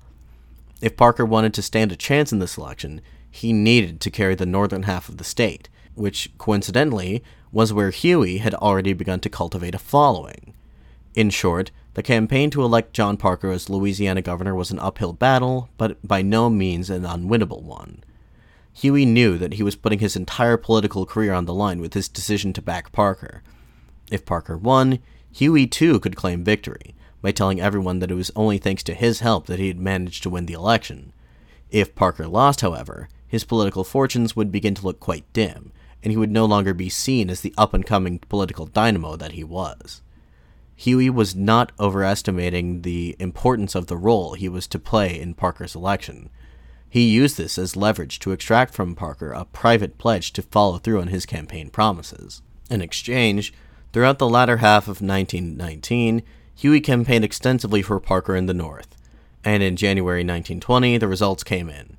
[0.82, 4.48] If Parker wanted to stand a chance in this election, he needed to carry the
[4.48, 9.76] northern half of the state, which, coincidentally, was where Huey had already begun to cultivate
[9.76, 10.56] a following.
[11.14, 15.70] In short, the campaign to elect John Parker as Louisiana governor was an uphill battle,
[15.78, 18.04] but by no means an unwinnable one.
[18.78, 22.10] Huey knew that he was putting his entire political career on the line with his
[22.10, 23.42] decision to back Parker.
[24.12, 25.00] If Parker won,
[25.32, 29.22] Huey too could claim victory by telling everyone that it was only thanks to his
[29.22, 31.14] help that he had managed to win the election.
[31.72, 35.72] If Parker lost, however, his political fortunes would begin to look quite dim,
[36.04, 39.32] and he would no longer be seen as the up and coming political dynamo that
[39.32, 40.02] he was.
[40.76, 45.76] Huey was not overestimating the importance of the role he was to play in Parker's
[45.76, 46.30] election.
[46.96, 51.02] He used this as leverage to extract from Parker a private pledge to follow through
[51.02, 52.42] on his campaign promises.
[52.70, 53.54] In exchange,
[53.92, 56.24] throughout the latter half of 1919,
[56.56, 58.96] Huey campaigned extensively for Parker in the North,
[59.44, 61.98] and in January 1920, the results came in.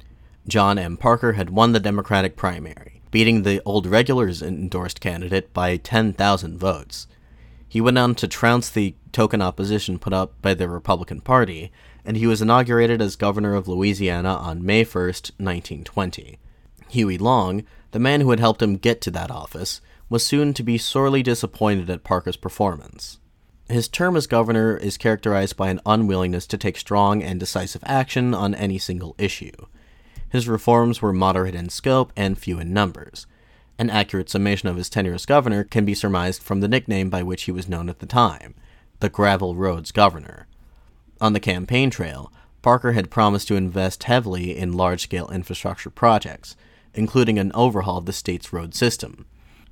[0.48, 0.96] John M.
[0.96, 7.06] Parker had won the Democratic primary, beating the old regulars endorsed candidate by 10,000 votes.
[7.68, 11.70] He went on to trounce the token opposition put up by the Republican Party,
[12.06, 16.38] and he was inaugurated as governor of Louisiana on May 1, 1920.
[16.88, 20.62] Huey Long, the man who had helped him get to that office, was soon to
[20.62, 23.18] be sorely disappointed at Parker's performance.
[23.68, 28.32] His term as governor is characterized by an unwillingness to take strong and decisive action
[28.32, 29.66] on any single issue.
[30.28, 33.26] His reforms were moderate in scope and few in numbers.
[33.78, 37.24] An accurate summation of his tenure as governor can be surmised from the nickname by
[37.24, 38.54] which he was known at the time
[39.00, 40.46] the Gravel Roads Governor.
[41.20, 46.56] On the campaign trail, Parker had promised to invest heavily in large scale infrastructure projects,
[46.94, 49.24] including an overhaul of the state's road system.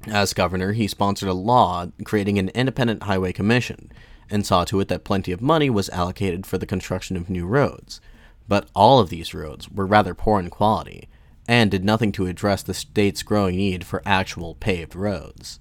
[0.06, 3.90] As governor, he sponsored a law creating an independent highway commission
[4.30, 7.46] and saw to it that plenty of money was allocated for the construction of new
[7.46, 8.00] roads.
[8.48, 11.08] But all of these roads were rather poor in quality
[11.46, 15.60] and did nothing to address the state's growing need for actual paved roads.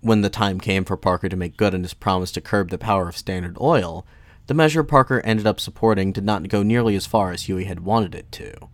[0.00, 2.78] When the time came for Parker to make good on his promise to curb the
[2.78, 4.06] power of Standard Oil,
[4.46, 7.80] the measure Parker ended up supporting did not go nearly as far as Huey had
[7.80, 8.68] wanted it to.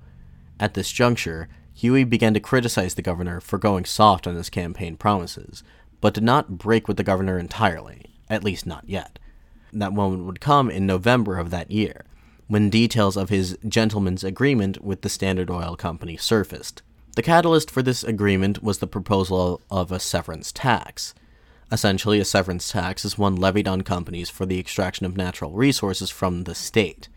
[0.59, 4.97] At this juncture, Huey began to criticize the governor for going soft on his campaign
[4.97, 5.63] promises,
[6.01, 9.19] but did not break with the governor entirely, at least not yet.
[9.73, 12.05] That moment would come in November of that year,
[12.49, 16.83] when details of his gentleman's agreement with the Standard Oil Company surfaced.
[17.15, 21.15] The catalyst for this agreement was the proposal of a severance tax.
[21.73, 26.11] Essentially, a severance tax is one levied on companies for the extraction of natural resources
[26.11, 27.09] from the state.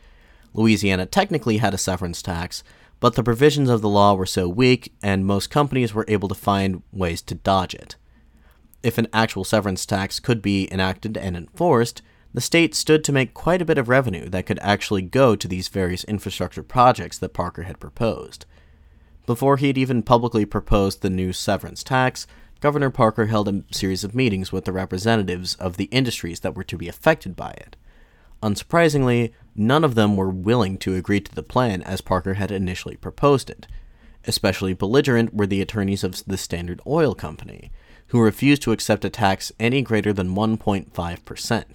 [0.54, 2.64] Louisiana technically had a severance tax,
[3.00, 6.36] but the provisions of the law were so weak, and most companies were able to
[6.36, 7.96] find ways to dodge it.
[8.84, 12.02] If an actual severance tax could be enacted and enforced,
[12.34, 15.48] the state stood to make quite a bit of revenue that could actually go to
[15.48, 18.46] these various infrastructure projects that Parker had proposed.
[19.26, 22.28] Before he had even publicly proposed the new severance tax,
[22.64, 26.64] Governor Parker held a series of meetings with the representatives of the industries that were
[26.64, 27.76] to be affected by it.
[28.42, 32.96] Unsurprisingly, none of them were willing to agree to the plan as Parker had initially
[32.96, 33.68] proposed it.
[34.24, 37.70] Especially belligerent were the attorneys of the Standard Oil Company,
[38.08, 41.66] who refused to accept a tax any greater than 1.5%.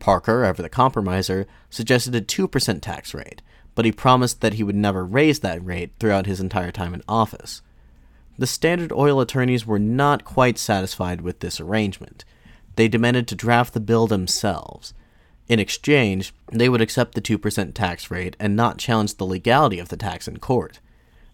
[0.00, 3.42] Parker, ever the compromiser, suggested a 2% tax rate,
[3.76, 7.02] but he promised that he would never raise that rate throughout his entire time in
[7.06, 7.62] office.
[8.40, 12.24] The Standard Oil attorneys were not quite satisfied with this arrangement.
[12.74, 14.92] They demanded to draft the bill themselves,
[15.50, 19.88] in exchange, they would accept the 2% tax rate and not challenge the legality of
[19.88, 20.78] the tax in court.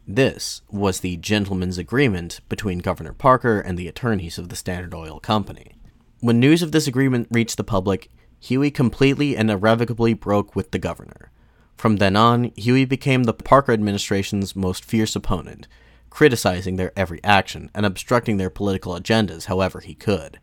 [0.08, 5.20] This was the gentleman's agreement between Governor Parker and the attorneys of the Standard Oil
[5.20, 5.74] Company.
[6.20, 8.08] When news of this agreement reached the public,
[8.40, 11.30] Huey completely and irrevocably broke with the governor.
[11.76, 15.68] From then on, Huey became the Parker administration's most fierce opponent,
[16.16, 20.40] criticizing their every action and obstructing their political agendas however he could.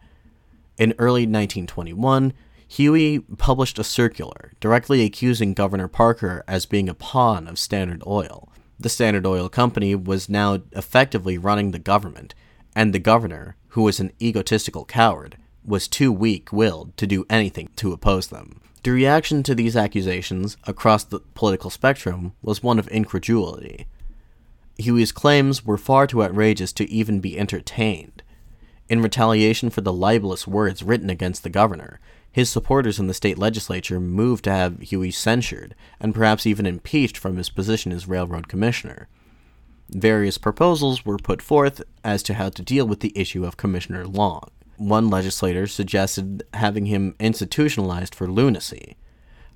[0.77, 2.31] In early 1921,
[2.67, 8.51] Huey published a circular directly accusing Governor Parker as being a pawn of Standard Oil.
[8.79, 12.36] The Standard Oil Company was now effectively running the government,
[12.75, 17.71] and the governor, who was an egotistical coward, was too weak willed to do anything
[17.77, 18.62] to oppose them.
[18.83, 23.88] The reaction to these accusations across the political spectrum was one of incredulity.
[24.77, 28.23] Huey's claims were far too outrageous to even be entertained.
[28.89, 31.99] In retaliation for the libelous words written against the governor,
[32.31, 37.17] his supporters in the state legislature moved to have Huey censured, and perhaps even impeached
[37.17, 39.07] from his position as railroad commissioner.
[39.89, 44.07] Various proposals were put forth as to how to deal with the issue of Commissioner
[44.07, 44.49] Long.
[44.77, 48.97] One legislator suggested having him institutionalized for lunacy.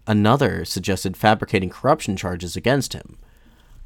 [0.05, 3.17] Another suggested fabricating corruption charges against him.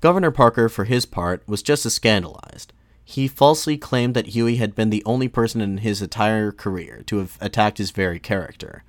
[0.02, 2.74] Governor Parker, for his part, was just as scandalized.
[3.06, 7.20] He falsely claimed that Huey had been the only person in his entire career to
[7.20, 8.84] have attacked his very character.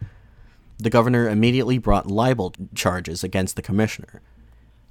[0.79, 4.23] The governor immediately brought libel charges against the commissioner.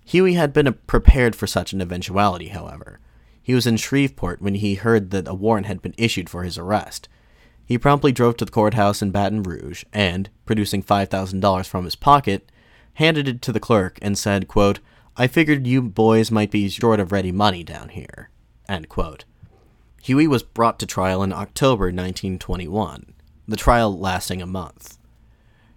[0.05, 2.99] Huey had been prepared for such an eventuality, however.
[3.41, 6.57] He was in Shreveport when he heard that a warrant had been issued for his
[6.57, 7.09] arrest.
[7.65, 12.51] He promptly drove to the courthouse in Baton Rouge and, producing $5,000 from his pocket,
[12.95, 14.79] handed it to the clerk and said, quote,
[15.17, 18.29] I figured you boys might be short of ready money down here.
[20.03, 23.13] Huey was brought to trial in October 1921,
[23.47, 24.97] the trial lasting a month.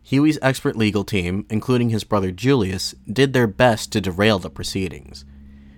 [0.03, 5.25] Huey's expert legal team, including his brother Julius, did their best to derail the proceedings.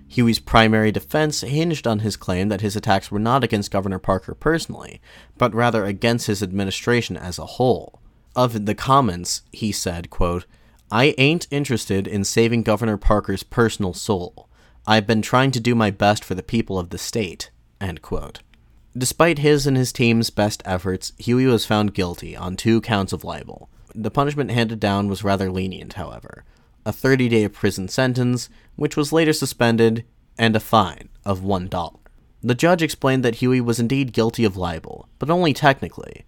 [0.07, 4.33] Huey's primary defense hinged on his claim that his attacks were not against Governor Parker
[4.33, 5.01] personally,
[5.37, 7.99] but rather against his administration as a whole.
[8.35, 10.45] Of the comments, he said, quote,
[10.91, 14.47] I ain't interested in saving Governor Parker's personal soul.
[14.85, 17.51] I've been trying to do my best for the people of the state.
[18.97, 23.25] Despite his and his team's best efforts, Huey was found guilty on two counts of
[23.25, 23.69] libel.
[23.93, 26.45] The punishment handed down was rather lenient, however
[26.85, 28.47] a 30 day prison sentence,
[28.77, 30.05] which was later suspended,
[30.37, 31.99] and a fine of $1.
[32.41, 36.23] The judge explained that Huey was indeed guilty of libel, but only technically.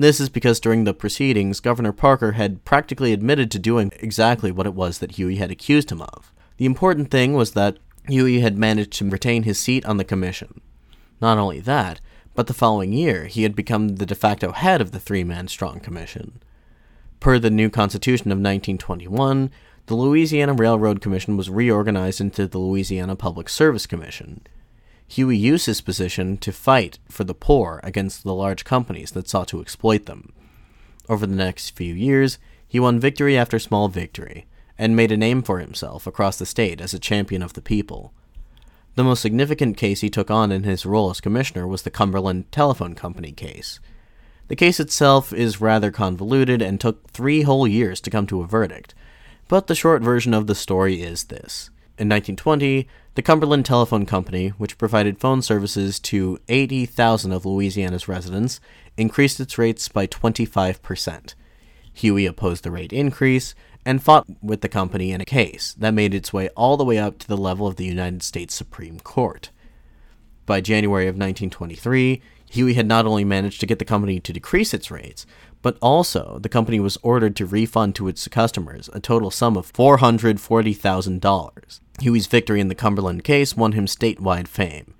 [0.00, 4.66] This is because during the proceedings, Governor Parker had practically admitted to doing exactly what
[4.66, 6.32] it was that Huey had accused him of.
[6.56, 7.76] The important thing was that
[8.08, 10.62] Huey had managed to retain his seat on the commission.
[11.20, 12.00] Not only that,
[12.34, 15.48] but the following year he had become the de facto head of the three man
[15.48, 16.40] strong commission.
[17.20, 19.50] Per the new Constitution of 1921,
[19.84, 24.46] the Louisiana Railroad Commission was reorganized into the Louisiana Public Service Commission.
[25.10, 29.48] Huey used his position to fight for the poor against the large companies that sought
[29.48, 30.32] to exploit them.
[31.08, 34.46] Over the next few years, he won victory after small victory,
[34.78, 38.12] and made a name for himself across the state as a champion of the people.
[38.94, 42.52] The most significant case he took on in his role as commissioner was the Cumberland
[42.52, 43.80] Telephone Company case.
[44.46, 48.46] The case itself is rather convoluted and took three whole years to come to a
[48.46, 48.94] verdict,
[49.48, 51.69] but the short version of the story is this.
[52.00, 58.58] In 1920, the Cumberland Telephone Company, which provided phone services to 80,000 of Louisiana's residents,
[58.96, 61.34] increased its rates by 25%.
[61.92, 66.14] Huey opposed the rate increase and fought with the company in a case that made
[66.14, 69.50] its way all the way up to the level of the United States Supreme Court.
[70.46, 74.72] By January of 1923, Huey had not only managed to get the company to decrease
[74.72, 75.26] its rates,
[75.62, 79.72] but also the company was ordered to refund to its customers a total sum of
[79.72, 81.80] $440,000.
[82.00, 84.92] Huey's victory in the Cumberland case won him statewide fame.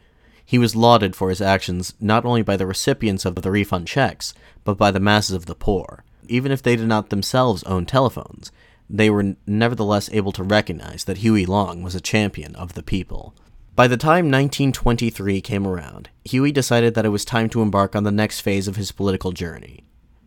[0.45, 4.35] He was lauded for his actions not only by the recipients of the refund checks,
[4.65, 6.05] but by the masses of the poor.
[6.29, 8.53] Even if they did not themselves own telephones,
[8.89, 13.35] they were nevertheless able to recognize that Huey Long was a champion of the people.
[13.77, 18.03] By the time 1923 came around, Huey decided that it was time to embark on
[18.03, 19.85] the next phase of his political journey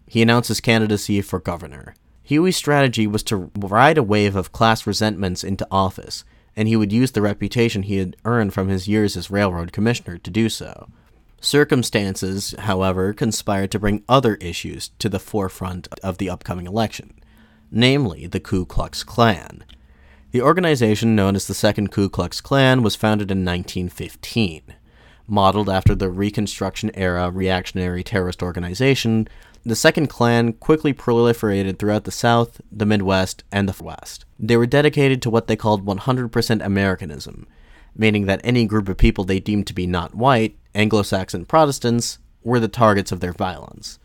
[0.08, 1.96] he announced his candidacy for governor.
[2.24, 6.24] Huey's strategy was to ride a wave of class resentments into office,
[6.56, 10.18] and he would use the reputation he had earned from his years as railroad commissioner
[10.18, 10.88] to do so.
[11.42, 17.13] Circumstances, however, conspired to bring other issues to the forefront of the upcoming election,
[17.70, 19.66] namely the Ku Klux Klan.
[20.32, 24.62] The organization known as the Second Ku Klux Klan was founded in 1915.
[25.28, 29.28] Modeled after the Reconstruction era reactionary terrorist organization,
[29.65, 34.26] the second Klan quickly proliferated throughout the South, the Midwest, and the West.
[34.38, 37.47] They were dedicated to what they called 100% Americanism,
[37.95, 42.17] meaning that any group of people they deemed to be not white, Anglo Saxon Protestants,
[42.43, 43.99] were the targets of their violence.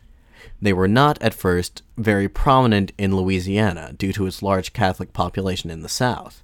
[0.61, 5.69] They were not, at first, very prominent in Louisiana due to its large Catholic population
[5.69, 6.41] in the South.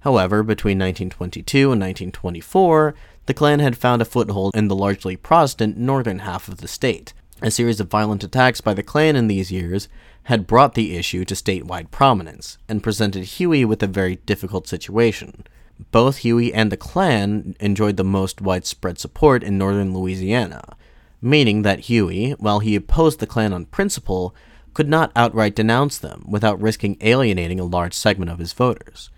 [0.00, 2.94] However, between 1922 and 1924,
[3.26, 7.12] the Klan had found a foothold in the largely Protestant northern half of the state,
[7.46, 9.88] a series of violent attacks by the Klan in these years
[10.24, 15.44] had brought the issue to statewide prominence and presented Huey with a very difficult situation.
[15.92, 20.76] Both Huey and the Klan enjoyed the most widespread support in northern Louisiana,
[21.22, 24.34] meaning that Huey, while he opposed the Klan on principle,
[24.74, 29.10] could not outright denounce them without risking alienating a large segment of his voters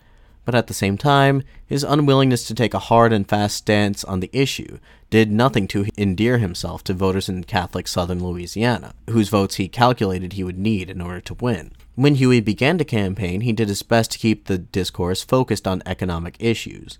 [0.48, 4.20] but at the same time, his unwillingness to take a hard and fast stance on
[4.20, 4.78] the issue
[5.10, 10.32] did nothing to endear himself to voters in Catholic southern Louisiana, whose votes he calculated
[10.32, 11.72] he would need in order to win.
[11.96, 15.82] When Huey began to campaign, he did his best to keep the discourse focused on
[15.84, 16.98] economic issues.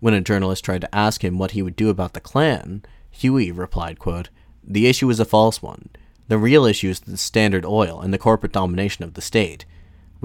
[0.00, 3.52] When a journalist tried to ask him what he would do about the Klan, Huey
[3.52, 4.30] replied, quote,
[4.64, 5.90] The issue is a false one.
[6.28, 9.66] The real issue is the Standard Oil and the corporate domination of the state.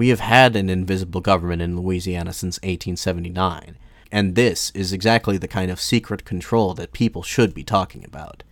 [0.02, 3.76] We have had an invisible government in Louisiana since 1879,
[4.10, 8.42] and this is exactly the kind of secret control that people should be talking about.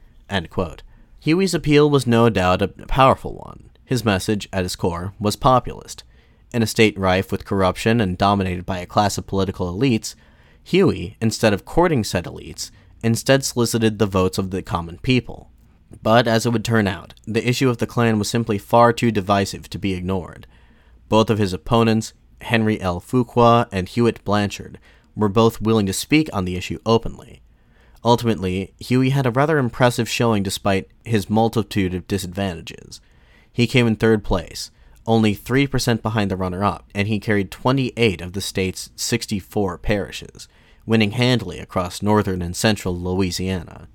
[1.18, 3.70] Huey's appeal was no doubt a powerful one.
[3.84, 6.04] His message, at its core, was populist.
[6.54, 10.14] In a state rife with corruption and dominated by a class of political elites,
[10.62, 12.70] Huey, instead of courting said elites,
[13.02, 15.50] instead solicited the votes of the common people.
[16.00, 19.10] But as it would turn out, the issue of the Klan was simply far too
[19.10, 20.46] divisive to be ignored.
[21.10, 23.00] Both of his opponents, Henry L.
[23.00, 24.76] Fuqua and Hewitt Bouanchaud,
[25.16, 27.42] were both willing to speak on the issue openly.
[28.04, 33.00] Ultimately, Huey had a rather impressive showing despite his multitude of disadvantages.
[33.52, 34.70] He came in third place,
[35.04, 40.46] only 3% behind the runner up, and he carried 28 of the state's 64 parishes,
[40.86, 43.88] winning handily across northern and central Louisiana.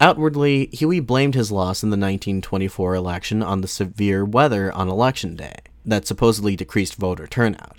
[0.00, 5.36] Outwardly, Huey blamed his loss in the 1924 election on the severe weather on election
[5.36, 7.78] day that supposedly decreased voter turnout.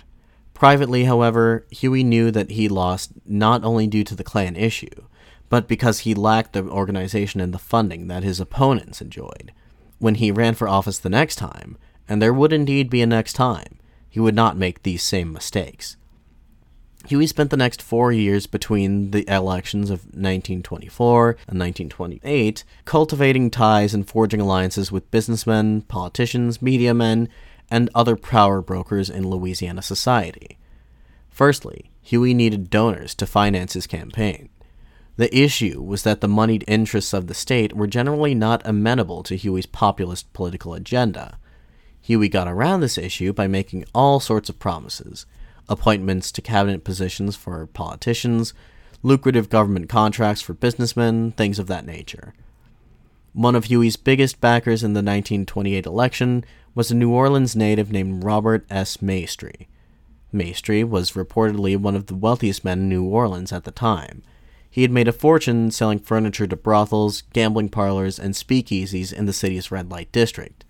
[0.54, 5.04] Privately, however, Huey knew that he lost not only due to the Klan issue,
[5.48, 9.52] but because he lacked the organization and the funding that his opponents enjoyed.
[9.98, 11.76] When he ran for office the next time,
[12.08, 13.78] and there would indeed be a next time,
[14.08, 15.96] he would not make these same mistakes.
[17.06, 23.92] Huey spent the next four years between the elections of 1924 and 1928 cultivating ties
[23.92, 27.28] and forging alliances with businessmen, politicians, media men,
[27.70, 30.58] and other power brokers in Louisiana society.
[31.30, 34.48] Firstly, Huey needed donors to finance his campaign.
[35.16, 39.36] The issue was that the moneyed interests of the state were generally not amenable to
[39.36, 41.38] Huey's populist political agenda.
[42.00, 45.26] Huey got around this issue by making all sorts of promises
[45.68, 48.52] appointments to cabinet positions for politicians,
[49.02, 52.34] lucrative government contracts for businessmen, things of that nature.
[53.32, 56.44] One of Huey's biggest backers in the 1928 election
[56.74, 58.98] was a New Orleans native named Robert S.
[58.98, 59.66] Maestri.
[60.32, 64.22] Maestri was reportedly one of the wealthiest men in New Orleans at the time.
[64.68, 69.32] He had made a fortune selling furniture to brothels, gambling parlors, and speakeasies in the
[69.32, 70.64] city's red light district.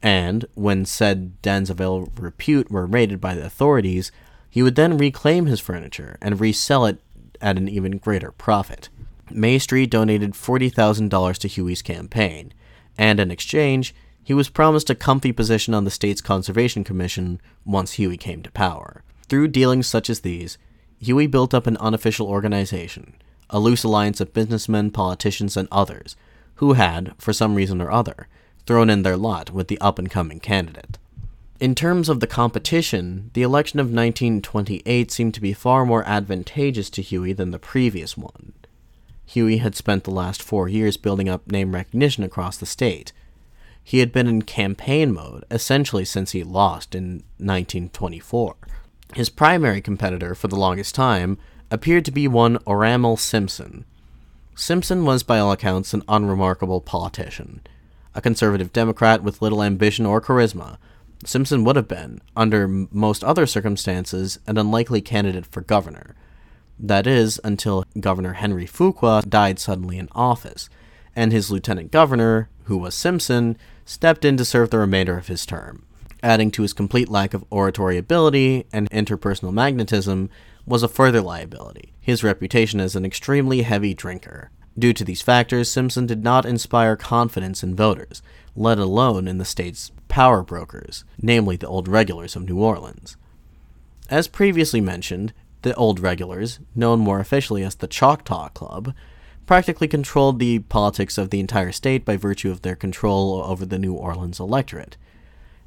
[0.00, 4.12] And, when said dens of ill repute were raided by the authorities,
[4.48, 7.00] he would then reclaim his furniture and resell it
[7.40, 8.88] at an even greater profit.
[9.30, 12.52] Maestri donated $40,000 to Huey's campaign,
[12.96, 17.92] and in exchange, he was promised a comfy position on the state's Conservation Commission once
[17.92, 19.02] Huey came to power.
[19.28, 20.58] Through dealings such as these,
[21.00, 23.14] Huey built up an unofficial organization,
[23.50, 26.16] a loose alliance of businessmen, politicians, and others,
[26.56, 28.28] who had, for some reason or other,
[28.66, 30.98] thrown in their lot with the up and coming candidate.
[31.58, 36.90] In terms of the competition, the election of 1928 seemed to be far more advantageous
[36.90, 38.52] to Huey than the previous one.
[39.26, 43.12] Huey had spent the last four years building up name recognition across the state,
[43.84, 48.56] he had been in campaign mode essentially since he lost in 1924.
[49.14, 51.38] His primary competitor for the longest time
[51.70, 53.84] appeared to be one Oramel Simpson.
[54.54, 57.62] Simpson was, by all accounts, an unremarkable politician.
[58.14, 60.76] A conservative Democrat with little ambition or charisma,
[61.24, 66.14] Simpson would have been, under most other circumstances, an unlikely candidate for governor.
[66.78, 70.68] That is, until Governor Henry Fuqua died suddenly in office,
[71.14, 75.46] and his lieutenant governor, who was Simpson, stepped in to serve the remainder of his
[75.46, 75.84] term.
[76.22, 80.30] Adding to his complete lack of oratory ability and interpersonal magnetism
[80.66, 84.50] was a further liability his reputation as an extremely heavy drinker.
[84.76, 88.22] Due to these factors, Simpson did not inspire confidence in voters,
[88.56, 93.16] let alone in the state's power brokers, namely the Old Regulars of New Orleans.
[94.10, 98.92] As previously mentioned, the Old Regulars, known more officially as the Choctaw Club,
[99.46, 103.78] practically controlled the politics of the entire state by virtue of their control over the
[103.78, 104.96] New Orleans electorate.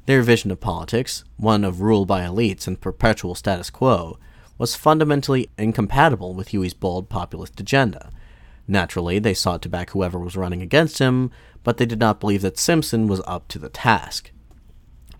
[0.06, 4.18] Their vision of politics, one of rule by elites and perpetual status quo,
[4.58, 8.10] was fundamentally incompatible with Huey's bold populist agenda.
[8.68, 11.30] Naturally, they sought to back whoever was running against him,
[11.62, 14.30] but they did not believe that Simpson was up to the task.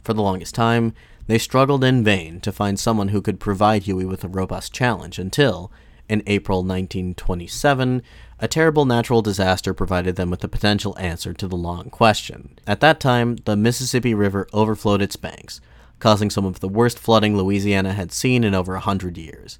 [0.02, 0.94] For the longest time,
[1.26, 5.18] they struggled in vain to find someone who could provide Huey with a robust challenge
[5.18, 5.72] until,
[6.08, 8.02] in April 1927,
[8.38, 12.58] a terrible natural disaster provided them with a potential answer to the long question.
[12.66, 15.60] At that time, the Mississippi River overflowed its banks,
[15.98, 19.58] causing some of the worst flooding Louisiana had seen in over a hundred years.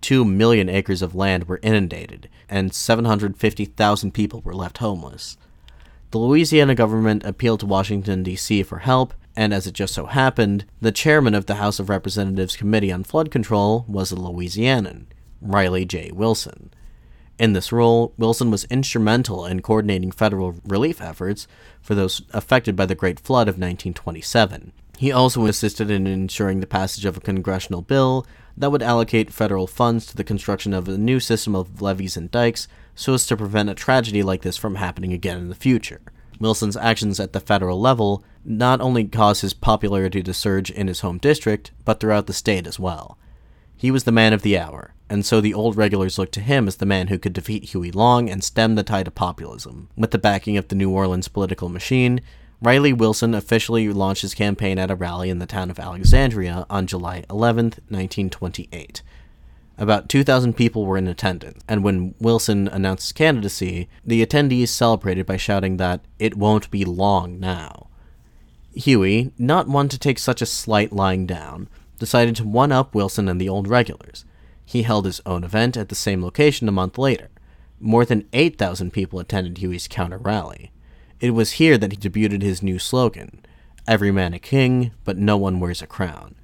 [0.00, 5.36] Two million acres of land were inundated, and 750,000 people were left homeless.
[6.12, 8.62] The Louisiana government appealed to Washington, D.C.
[8.64, 12.56] for help, and as it just so happened, the chairman of the House of Representatives
[12.56, 15.06] Committee on Flood Control was a Louisianan,
[15.40, 16.10] Riley J.
[16.12, 16.70] Wilson.
[17.42, 21.48] In this role, Wilson was instrumental in coordinating federal relief efforts
[21.80, 24.70] for those affected by the Great Flood of 1927.
[24.96, 28.24] He also assisted in ensuring the passage of a congressional bill
[28.56, 32.30] that would allocate federal funds to the construction of a new system of levees and
[32.30, 36.00] dikes so as to prevent a tragedy like this from happening again in the future.
[36.38, 41.00] Wilson's actions at the federal level not only caused his popularity to surge in his
[41.00, 43.18] home district, but throughout the state as well.
[43.76, 46.66] He was the man of the hour, and so the old regulars looked to him
[46.66, 49.90] as the man who could defeat Huey Long and stem the tide of populism.
[49.94, 52.22] With the backing of the New Orleans political machine,
[52.62, 56.86] Riley Wilson officially launched his campaign at a rally in the town of Alexandria on
[56.86, 59.02] July 11, 1928.
[59.76, 65.26] About 2,000 people were in attendance, and when Wilson announced his candidacy, the attendees celebrated
[65.26, 67.88] by shouting that it won't be long now.
[68.74, 73.28] Huey, not one to take such a slight lying down, decided to one up Wilson
[73.28, 74.24] and the old regulars.
[74.72, 77.30] He held his own event at the same location a month later.
[77.78, 80.72] More than 8,000 people attended Huey's counter rally.
[81.20, 83.44] It was here that he debuted his new slogan
[83.86, 86.36] Every man a king, but no one wears a crown.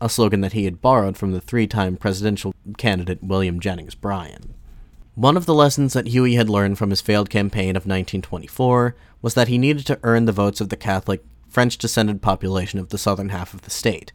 [0.00, 4.54] A slogan that he had borrowed from the three time presidential candidate William Jennings Bryan.
[5.16, 9.34] One of the lessons that Huey had learned from his failed campaign of 1924 was
[9.34, 12.98] that he needed to earn the votes of the Catholic, French descended population of the
[12.98, 14.12] southern half of the state.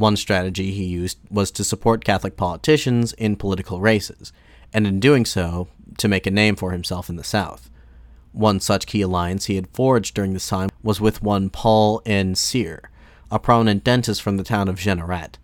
[0.00, 4.32] One strategy he used was to support Catholic politicians in political races,
[4.72, 7.68] and in doing so, to make a name for himself in the South.
[8.32, 12.34] One such key alliance he had forged during this time was with one Paul N.
[12.34, 12.88] Cyr,
[13.30, 15.36] a prominent dentist from the town of Jeanerette.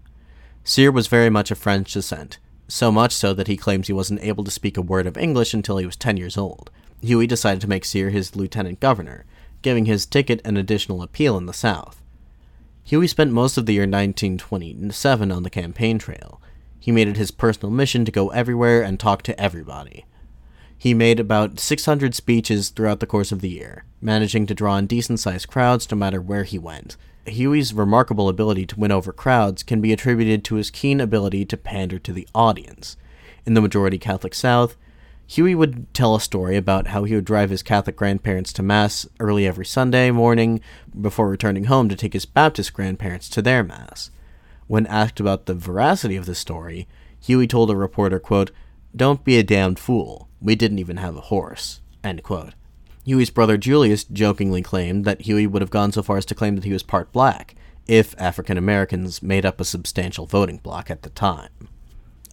[0.64, 4.24] Cyr was very much of French descent, so much so that he claims he wasn't
[4.24, 6.70] able to speak a word of English until he was 10 years old.
[7.02, 9.26] Huey decided to make Cyr his lieutenant governor,
[9.60, 12.02] giving his ticket an additional appeal in the South.
[12.86, 16.40] Huey spent most of the year 1927 on the campaign trail.
[16.78, 20.04] He made it his personal mission to go everywhere and talk to everybody.
[20.78, 24.86] He made about 600 speeches throughout the course of the year, managing to draw in
[24.86, 26.96] decent sized crowds no matter where he went.
[27.26, 31.56] Huey's remarkable ability to win over crowds can be attributed to his keen ability to
[31.56, 32.96] pander to the audience.
[33.44, 34.76] In the majority Catholic South,
[35.28, 39.08] Huey would tell a story about how he would drive his Catholic grandparents to Mass
[39.18, 40.60] early every Sunday morning
[40.98, 44.10] before returning home to take his Baptist grandparents to their Mass.
[44.68, 46.86] When asked about the veracity of the story,
[47.20, 48.52] Huey told a reporter, quote,
[48.94, 50.28] Don't be a damned fool.
[50.40, 51.80] We didn't even have a horse.
[52.04, 52.54] End quote.
[53.04, 56.54] Huey's brother Julius jokingly claimed that Huey would have gone so far as to claim
[56.54, 57.56] that he was part black,
[57.88, 61.68] if African Americans made up a substantial voting bloc at the time.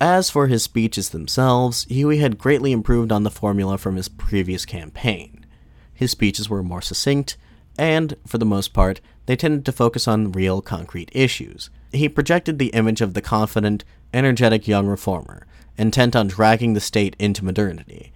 [0.05, 4.65] As for his speeches themselves, Huey had greatly improved on the formula from his previous
[4.65, 5.45] campaign.
[5.93, 7.37] His speeches were more succinct,
[7.77, 11.69] and, for the most part, they tended to focus on real concrete issues.
[11.93, 15.47] He projected the image of the confident, energetic young reformer,
[15.77, 18.11] intent on dragging the state into modernity.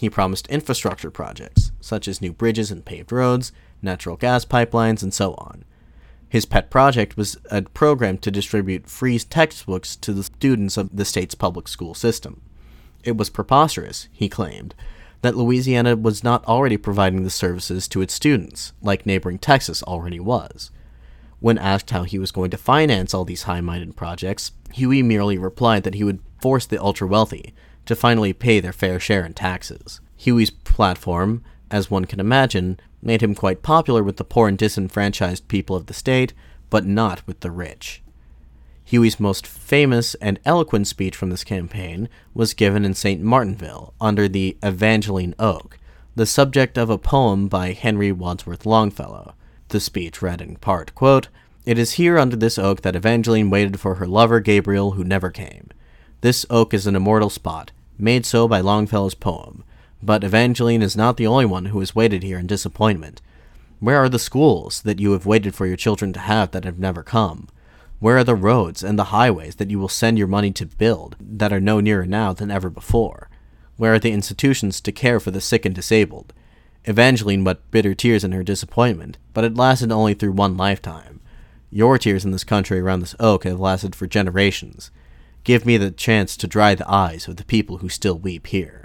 [0.00, 5.14] He promised infrastructure projects, such as new bridges and paved roads, natural gas pipelines, and
[5.14, 5.64] so on.
[6.30, 11.04] His pet project was a program to distribute free textbooks to the students of the
[11.04, 12.40] state's public school system.
[13.02, 14.76] It was preposterous, he claimed,
[15.22, 20.20] that Louisiana was not already providing the services to its students, like neighboring Texas already
[20.20, 20.70] was.
[21.40, 25.36] When asked how he was going to finance all these high minded projects, Huey merely
[25.36, 27.54] replied that he would force the ultra wealthy
[27.86, 30.00] to finally pay their fair share in taxes.
[30.16, 35.48] Huey's platform, as one can imagine, made him quite popular with the poor and disenfranchised
[35.48, 36.32] people of the state,
[36.68, 38.02] but not with the rich.
[38.84, 43.22] Huey's most famous and eloquent speech from this campaign was given in St.
[43.22, 45.78] Martinville under the Evangeline Oak,
[46.16, 49.34] the subject of a poem by Henry Wadsworth Longfellow.
[49.68, 51.28] The speech read in part, quote,
[51.64, 55.30] It is here under this oak that Evangeline waited for her lover Gabriel, who never
[55.30, 55.68] came.
[56.20, 59.62] This oak is an immortal spot, made so by Longfellow's poem,
[60.02, 63.20] but Evangeline is not the only one who has waited here in disappointment.
[63.80, 66.78] Where are the schools that you have waited for your children to have that have
[66.78, 67.48] never come?
[67.98, 71.16] Where are the roads and the highways that you will send your money to build
[71.20, 73.28] that are no nearer now than ever before?
[73.76, 76.32] Where are the institutions to care for the sick and disabled?
[76.86, 81.20] Evangeline wept bitter tears in her disappointment, but it lasted only through one lifetime.
[81.70, 84.90] Your tears in this country around this oak have lasted for generations.
[85.44, 88.79] Give me the chance to dry the eyes of the people who still weep here.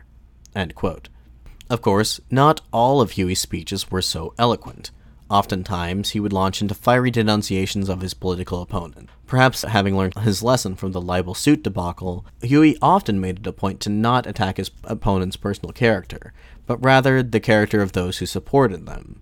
[1.69, 4.91] Of course, not all of Huey's speeches were so eloquent.
[5.29, 9.09] Oftentimes, he would launch into fiery denunciations of his political opponent.
[9.25, 13.51] Perhaps having learned his lesson from the libel suit debacle, Huey often made it a
[13.51, 16.31] point to not attack his opponent's personal character,
[16.67, 19.21] but rather the character of those who supported them.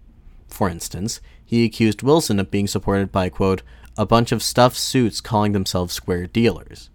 [0.49, 3.63] For instance, he accused Wilson of being supported by, quote,
[3.97, 6.89] a bunch of stuffed suits calling themselves square dealers,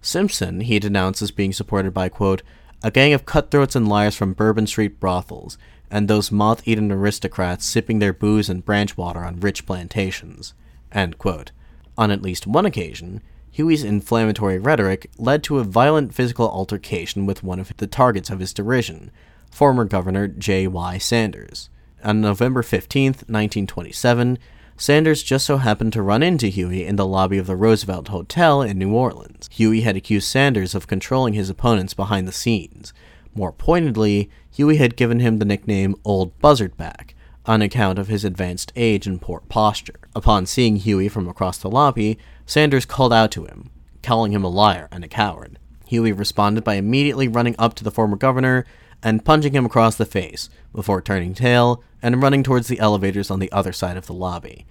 [0.00, 2.42] Simpson he denounced as being supported by, quote,
[2.82, 5.58] a gang of cutthroats and liars from Bourbon Street brothels,
[5.90, 10.54] and those moth eaten aristocrats sipping their booze and branch water on rich plantations.
[10.92, 17.42] On at least one occasion, Huey's inflammatory rhetoric led to a violent physical altercation with
[17.42, 19.10] one of the targets of his derision,
[19.50, 20.66] former Governor J.
[20.66, 20.98] Y.
[20.98, 21.70] Sanders.
[22.04, 24.38] On November 15, 1927,
[24.78, 28.60] Sanders just so happened to run into Huey in the lobby of the Roosevelt Hotel
[28.60, 29.48] in New Orleans.
[29.52, 32.92] Huey had accused Sanders of controlling his opponents behind the scenes.
[33.34, 37.14] More pointedly, Huey had given him the nickname Old Buzzardback,
[37.46, 40.00] on account of his advanced age and poor posture.
[40.14, 43.70] Upon seeing Huey from across the lobby, Sanders called out to him,
[44.02, 45.58] calling him a liar and a coward.
[45.86, 48.66] Huey responded by immediately running up to the former governor
[49.02, 53.38] and punching him across the face, before turning tail and running towards the elevators on
[53.38, 54.66] the other side of the lobby.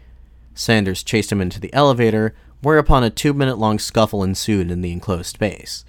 [0.53, 4.91] Sanders chased him into the elevator, whereupon a two minute long scuffle ensued in the
[4.91, 5.83] enclosed space.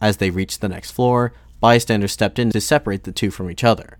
[0.00, 3.64] As they reached the next floor, bystanders stepped in to separate the two from each
[3.64, 3.98] other.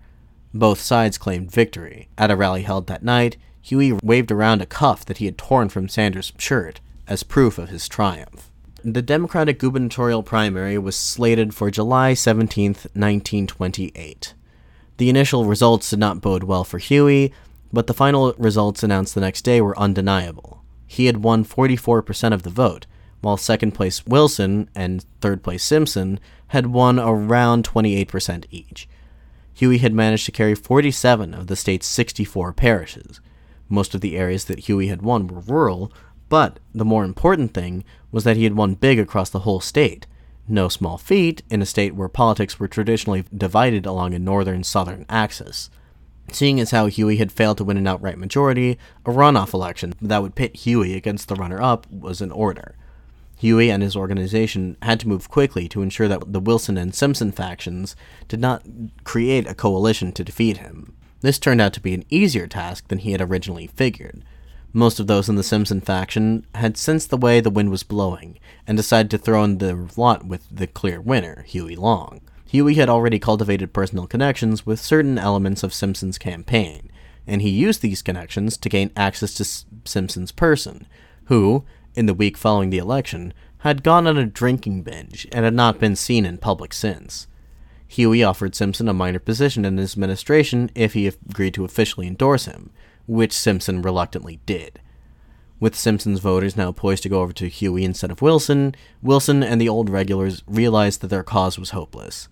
[0.53, 2.09] Both sides claimed victory.
[2.17, 5.69] At a rally held that night, Huey waved around a cuff that he had torn
[5.69, 8.48] from Sanders' shirt as proof of his triumph.
[8.83, 14.33] The Democratic gubernatorial primary was slated for July 17, 1928.
[14.95, 17.33] The initial results did not bode well for Huey,
[17.73, 20.63] but the final results announced the next day were undeniable.
[20.87, 22.85] He had won 44% of the vote,
[23.19, 28.87] while second place Wilson and third place Simpson had won around 28% each.
[29.53, 33.19] Huey had managed to carry 47 of the state's 64 parishes.
[33.67, 35.91] Most of the areas that Huey had won were rural,
[36.29, 40.07] but the more important thing was that he had won big across the whole state.
[40.47, 45.05] No small feat in a state where politics were traditionally divided along a northern southern
[45.09, 45.69] axis.
[46.31, 50.21] Seeing as how Huey had failed to win an outright majority, a runoff election that
[50.21, 52.75] would pit Huey against the runner up was in order.
[53.37, 57.31] Huey and his organization had to move quickly to ensure that the Wilson and Simpson
[57.31, 57.95] factions
[58.27, 58.63] did not
[59.03, 60.93] create a coalition to defeat him.
[61.21, 64.23] This turned out to be an easier task than he had originally figured.
[64.71, 68.37] Most of those in the Simpson faction had sensed the way the wind was blowing
[68.67, 72.21] and decided to throw in their lot with the clear winner, Huey Long.
[72.45, 76.91] Huey had already cultivated personal connections with certain elements of Simpson's campaign,
[77.25, 80.85] and he used these connections to gain access to S- Simpson's person,
[81.25, 81.63] who,
[81.95, 85.79] in the week following the election, had gone on a drinking binge and had not
[85.79, 87.27] been seen in public since.
[87.87, 92.45] Huey offered Simpson a minor position in his administration if he agreed to officially endorse
[92.45, 92.69] him,
[93.09, 94.79] which Simpson reluctantly did.
[95.59, 99.59] With Simpson's voters now poised to go over to Huey instead of Wilson, Wilson and
[99.59, 102.29] the old regulars realized that their cause was hopeless.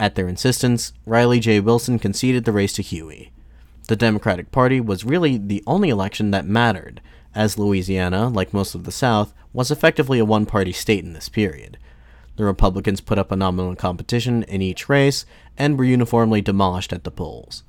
[0.00, 1.60] At their insistence, Riley J.
[1.60, 3.32] Wilson conceded the race to Huey.
[3.86, 7.00] The Democratic Party was really the only election that mattered,
[7.34, 11.28] as Louisiana, like most of the South, was effectively a one party state in this
[11.28, 11.78] period.
[12.36, 17.04] The Republicans put up a nominal competition in each race and were uniformly demolished at
[17.04, 17.62] the polls.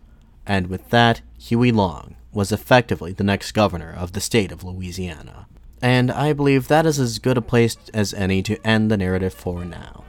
[0.46, 5.48] And with that, Huey Long, was effectively the next governor of the state of Louisiana.
[5.82, 9.34] And I believe that is as good a place as any to end the narrative
[9.34, 10.04] for now.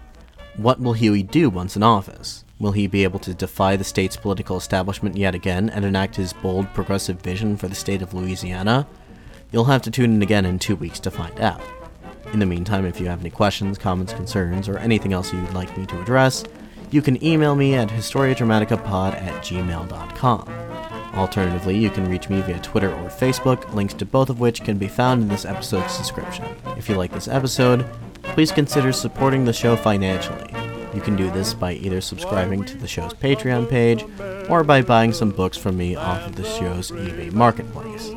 [0.56, 2.44] What will Huey do once in office?
[2.58, 6.34] Will he be able to defy the state's political establishment yet again and enact his
[6.34, 8.86] bold progressive vision for the state of Louisiana?
[9.52, 11.62] You'll have to tune in again in two weeks to find out.
[12.32, 15.76] In the meantime, if you have any questions, comments, concerns, or anything else you'd like
[15.78, 16.44] me to address,
[16.90, 20.48] you can email me at historiadramaticapod at gmail.com.
[21.14, 24.78] Alternatively, you can reach me via Twitter or Facebook, links to both of which can
[24.78, 26.44] be found in this episode's description.
[26.76, 27.84] If you like this episode,
[28.22, 30.54] please consider supporting the show financially.
[30.94, 34.04] You can do this by either subscribing to the show's Patreon page
[34.48, 38.10] or by buying some books from me off of the show's eBay marketplace.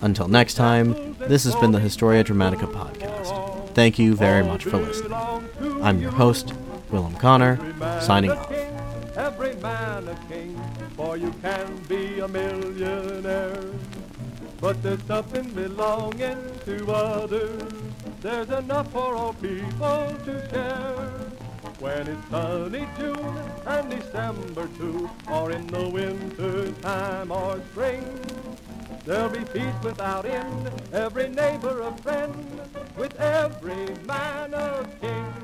[0.00, 3.74] Until next time, this has been the Historia Dramatica podcast.
[3.74, 5.12] Thank you very much for listening.
[5.82, 6.52] I'm your host,
[6.90, 7.58] Willem Connor,
[8.00, 8.50] signing off
[9.16, 10.58] every man a king,
[10.96, 13.62] for you can be a millionaire.
[14.60, 17.72] But there's belonging to others.
[18.20, 21.10] There's enough for all people to share.
[21.78, 28.04] When it's sunny June and December too, or in the winter time or spring,
[29.04, 32.60] there'll be peace without end, every neighbor a friend,
[32.96, 35.34] with every man a king.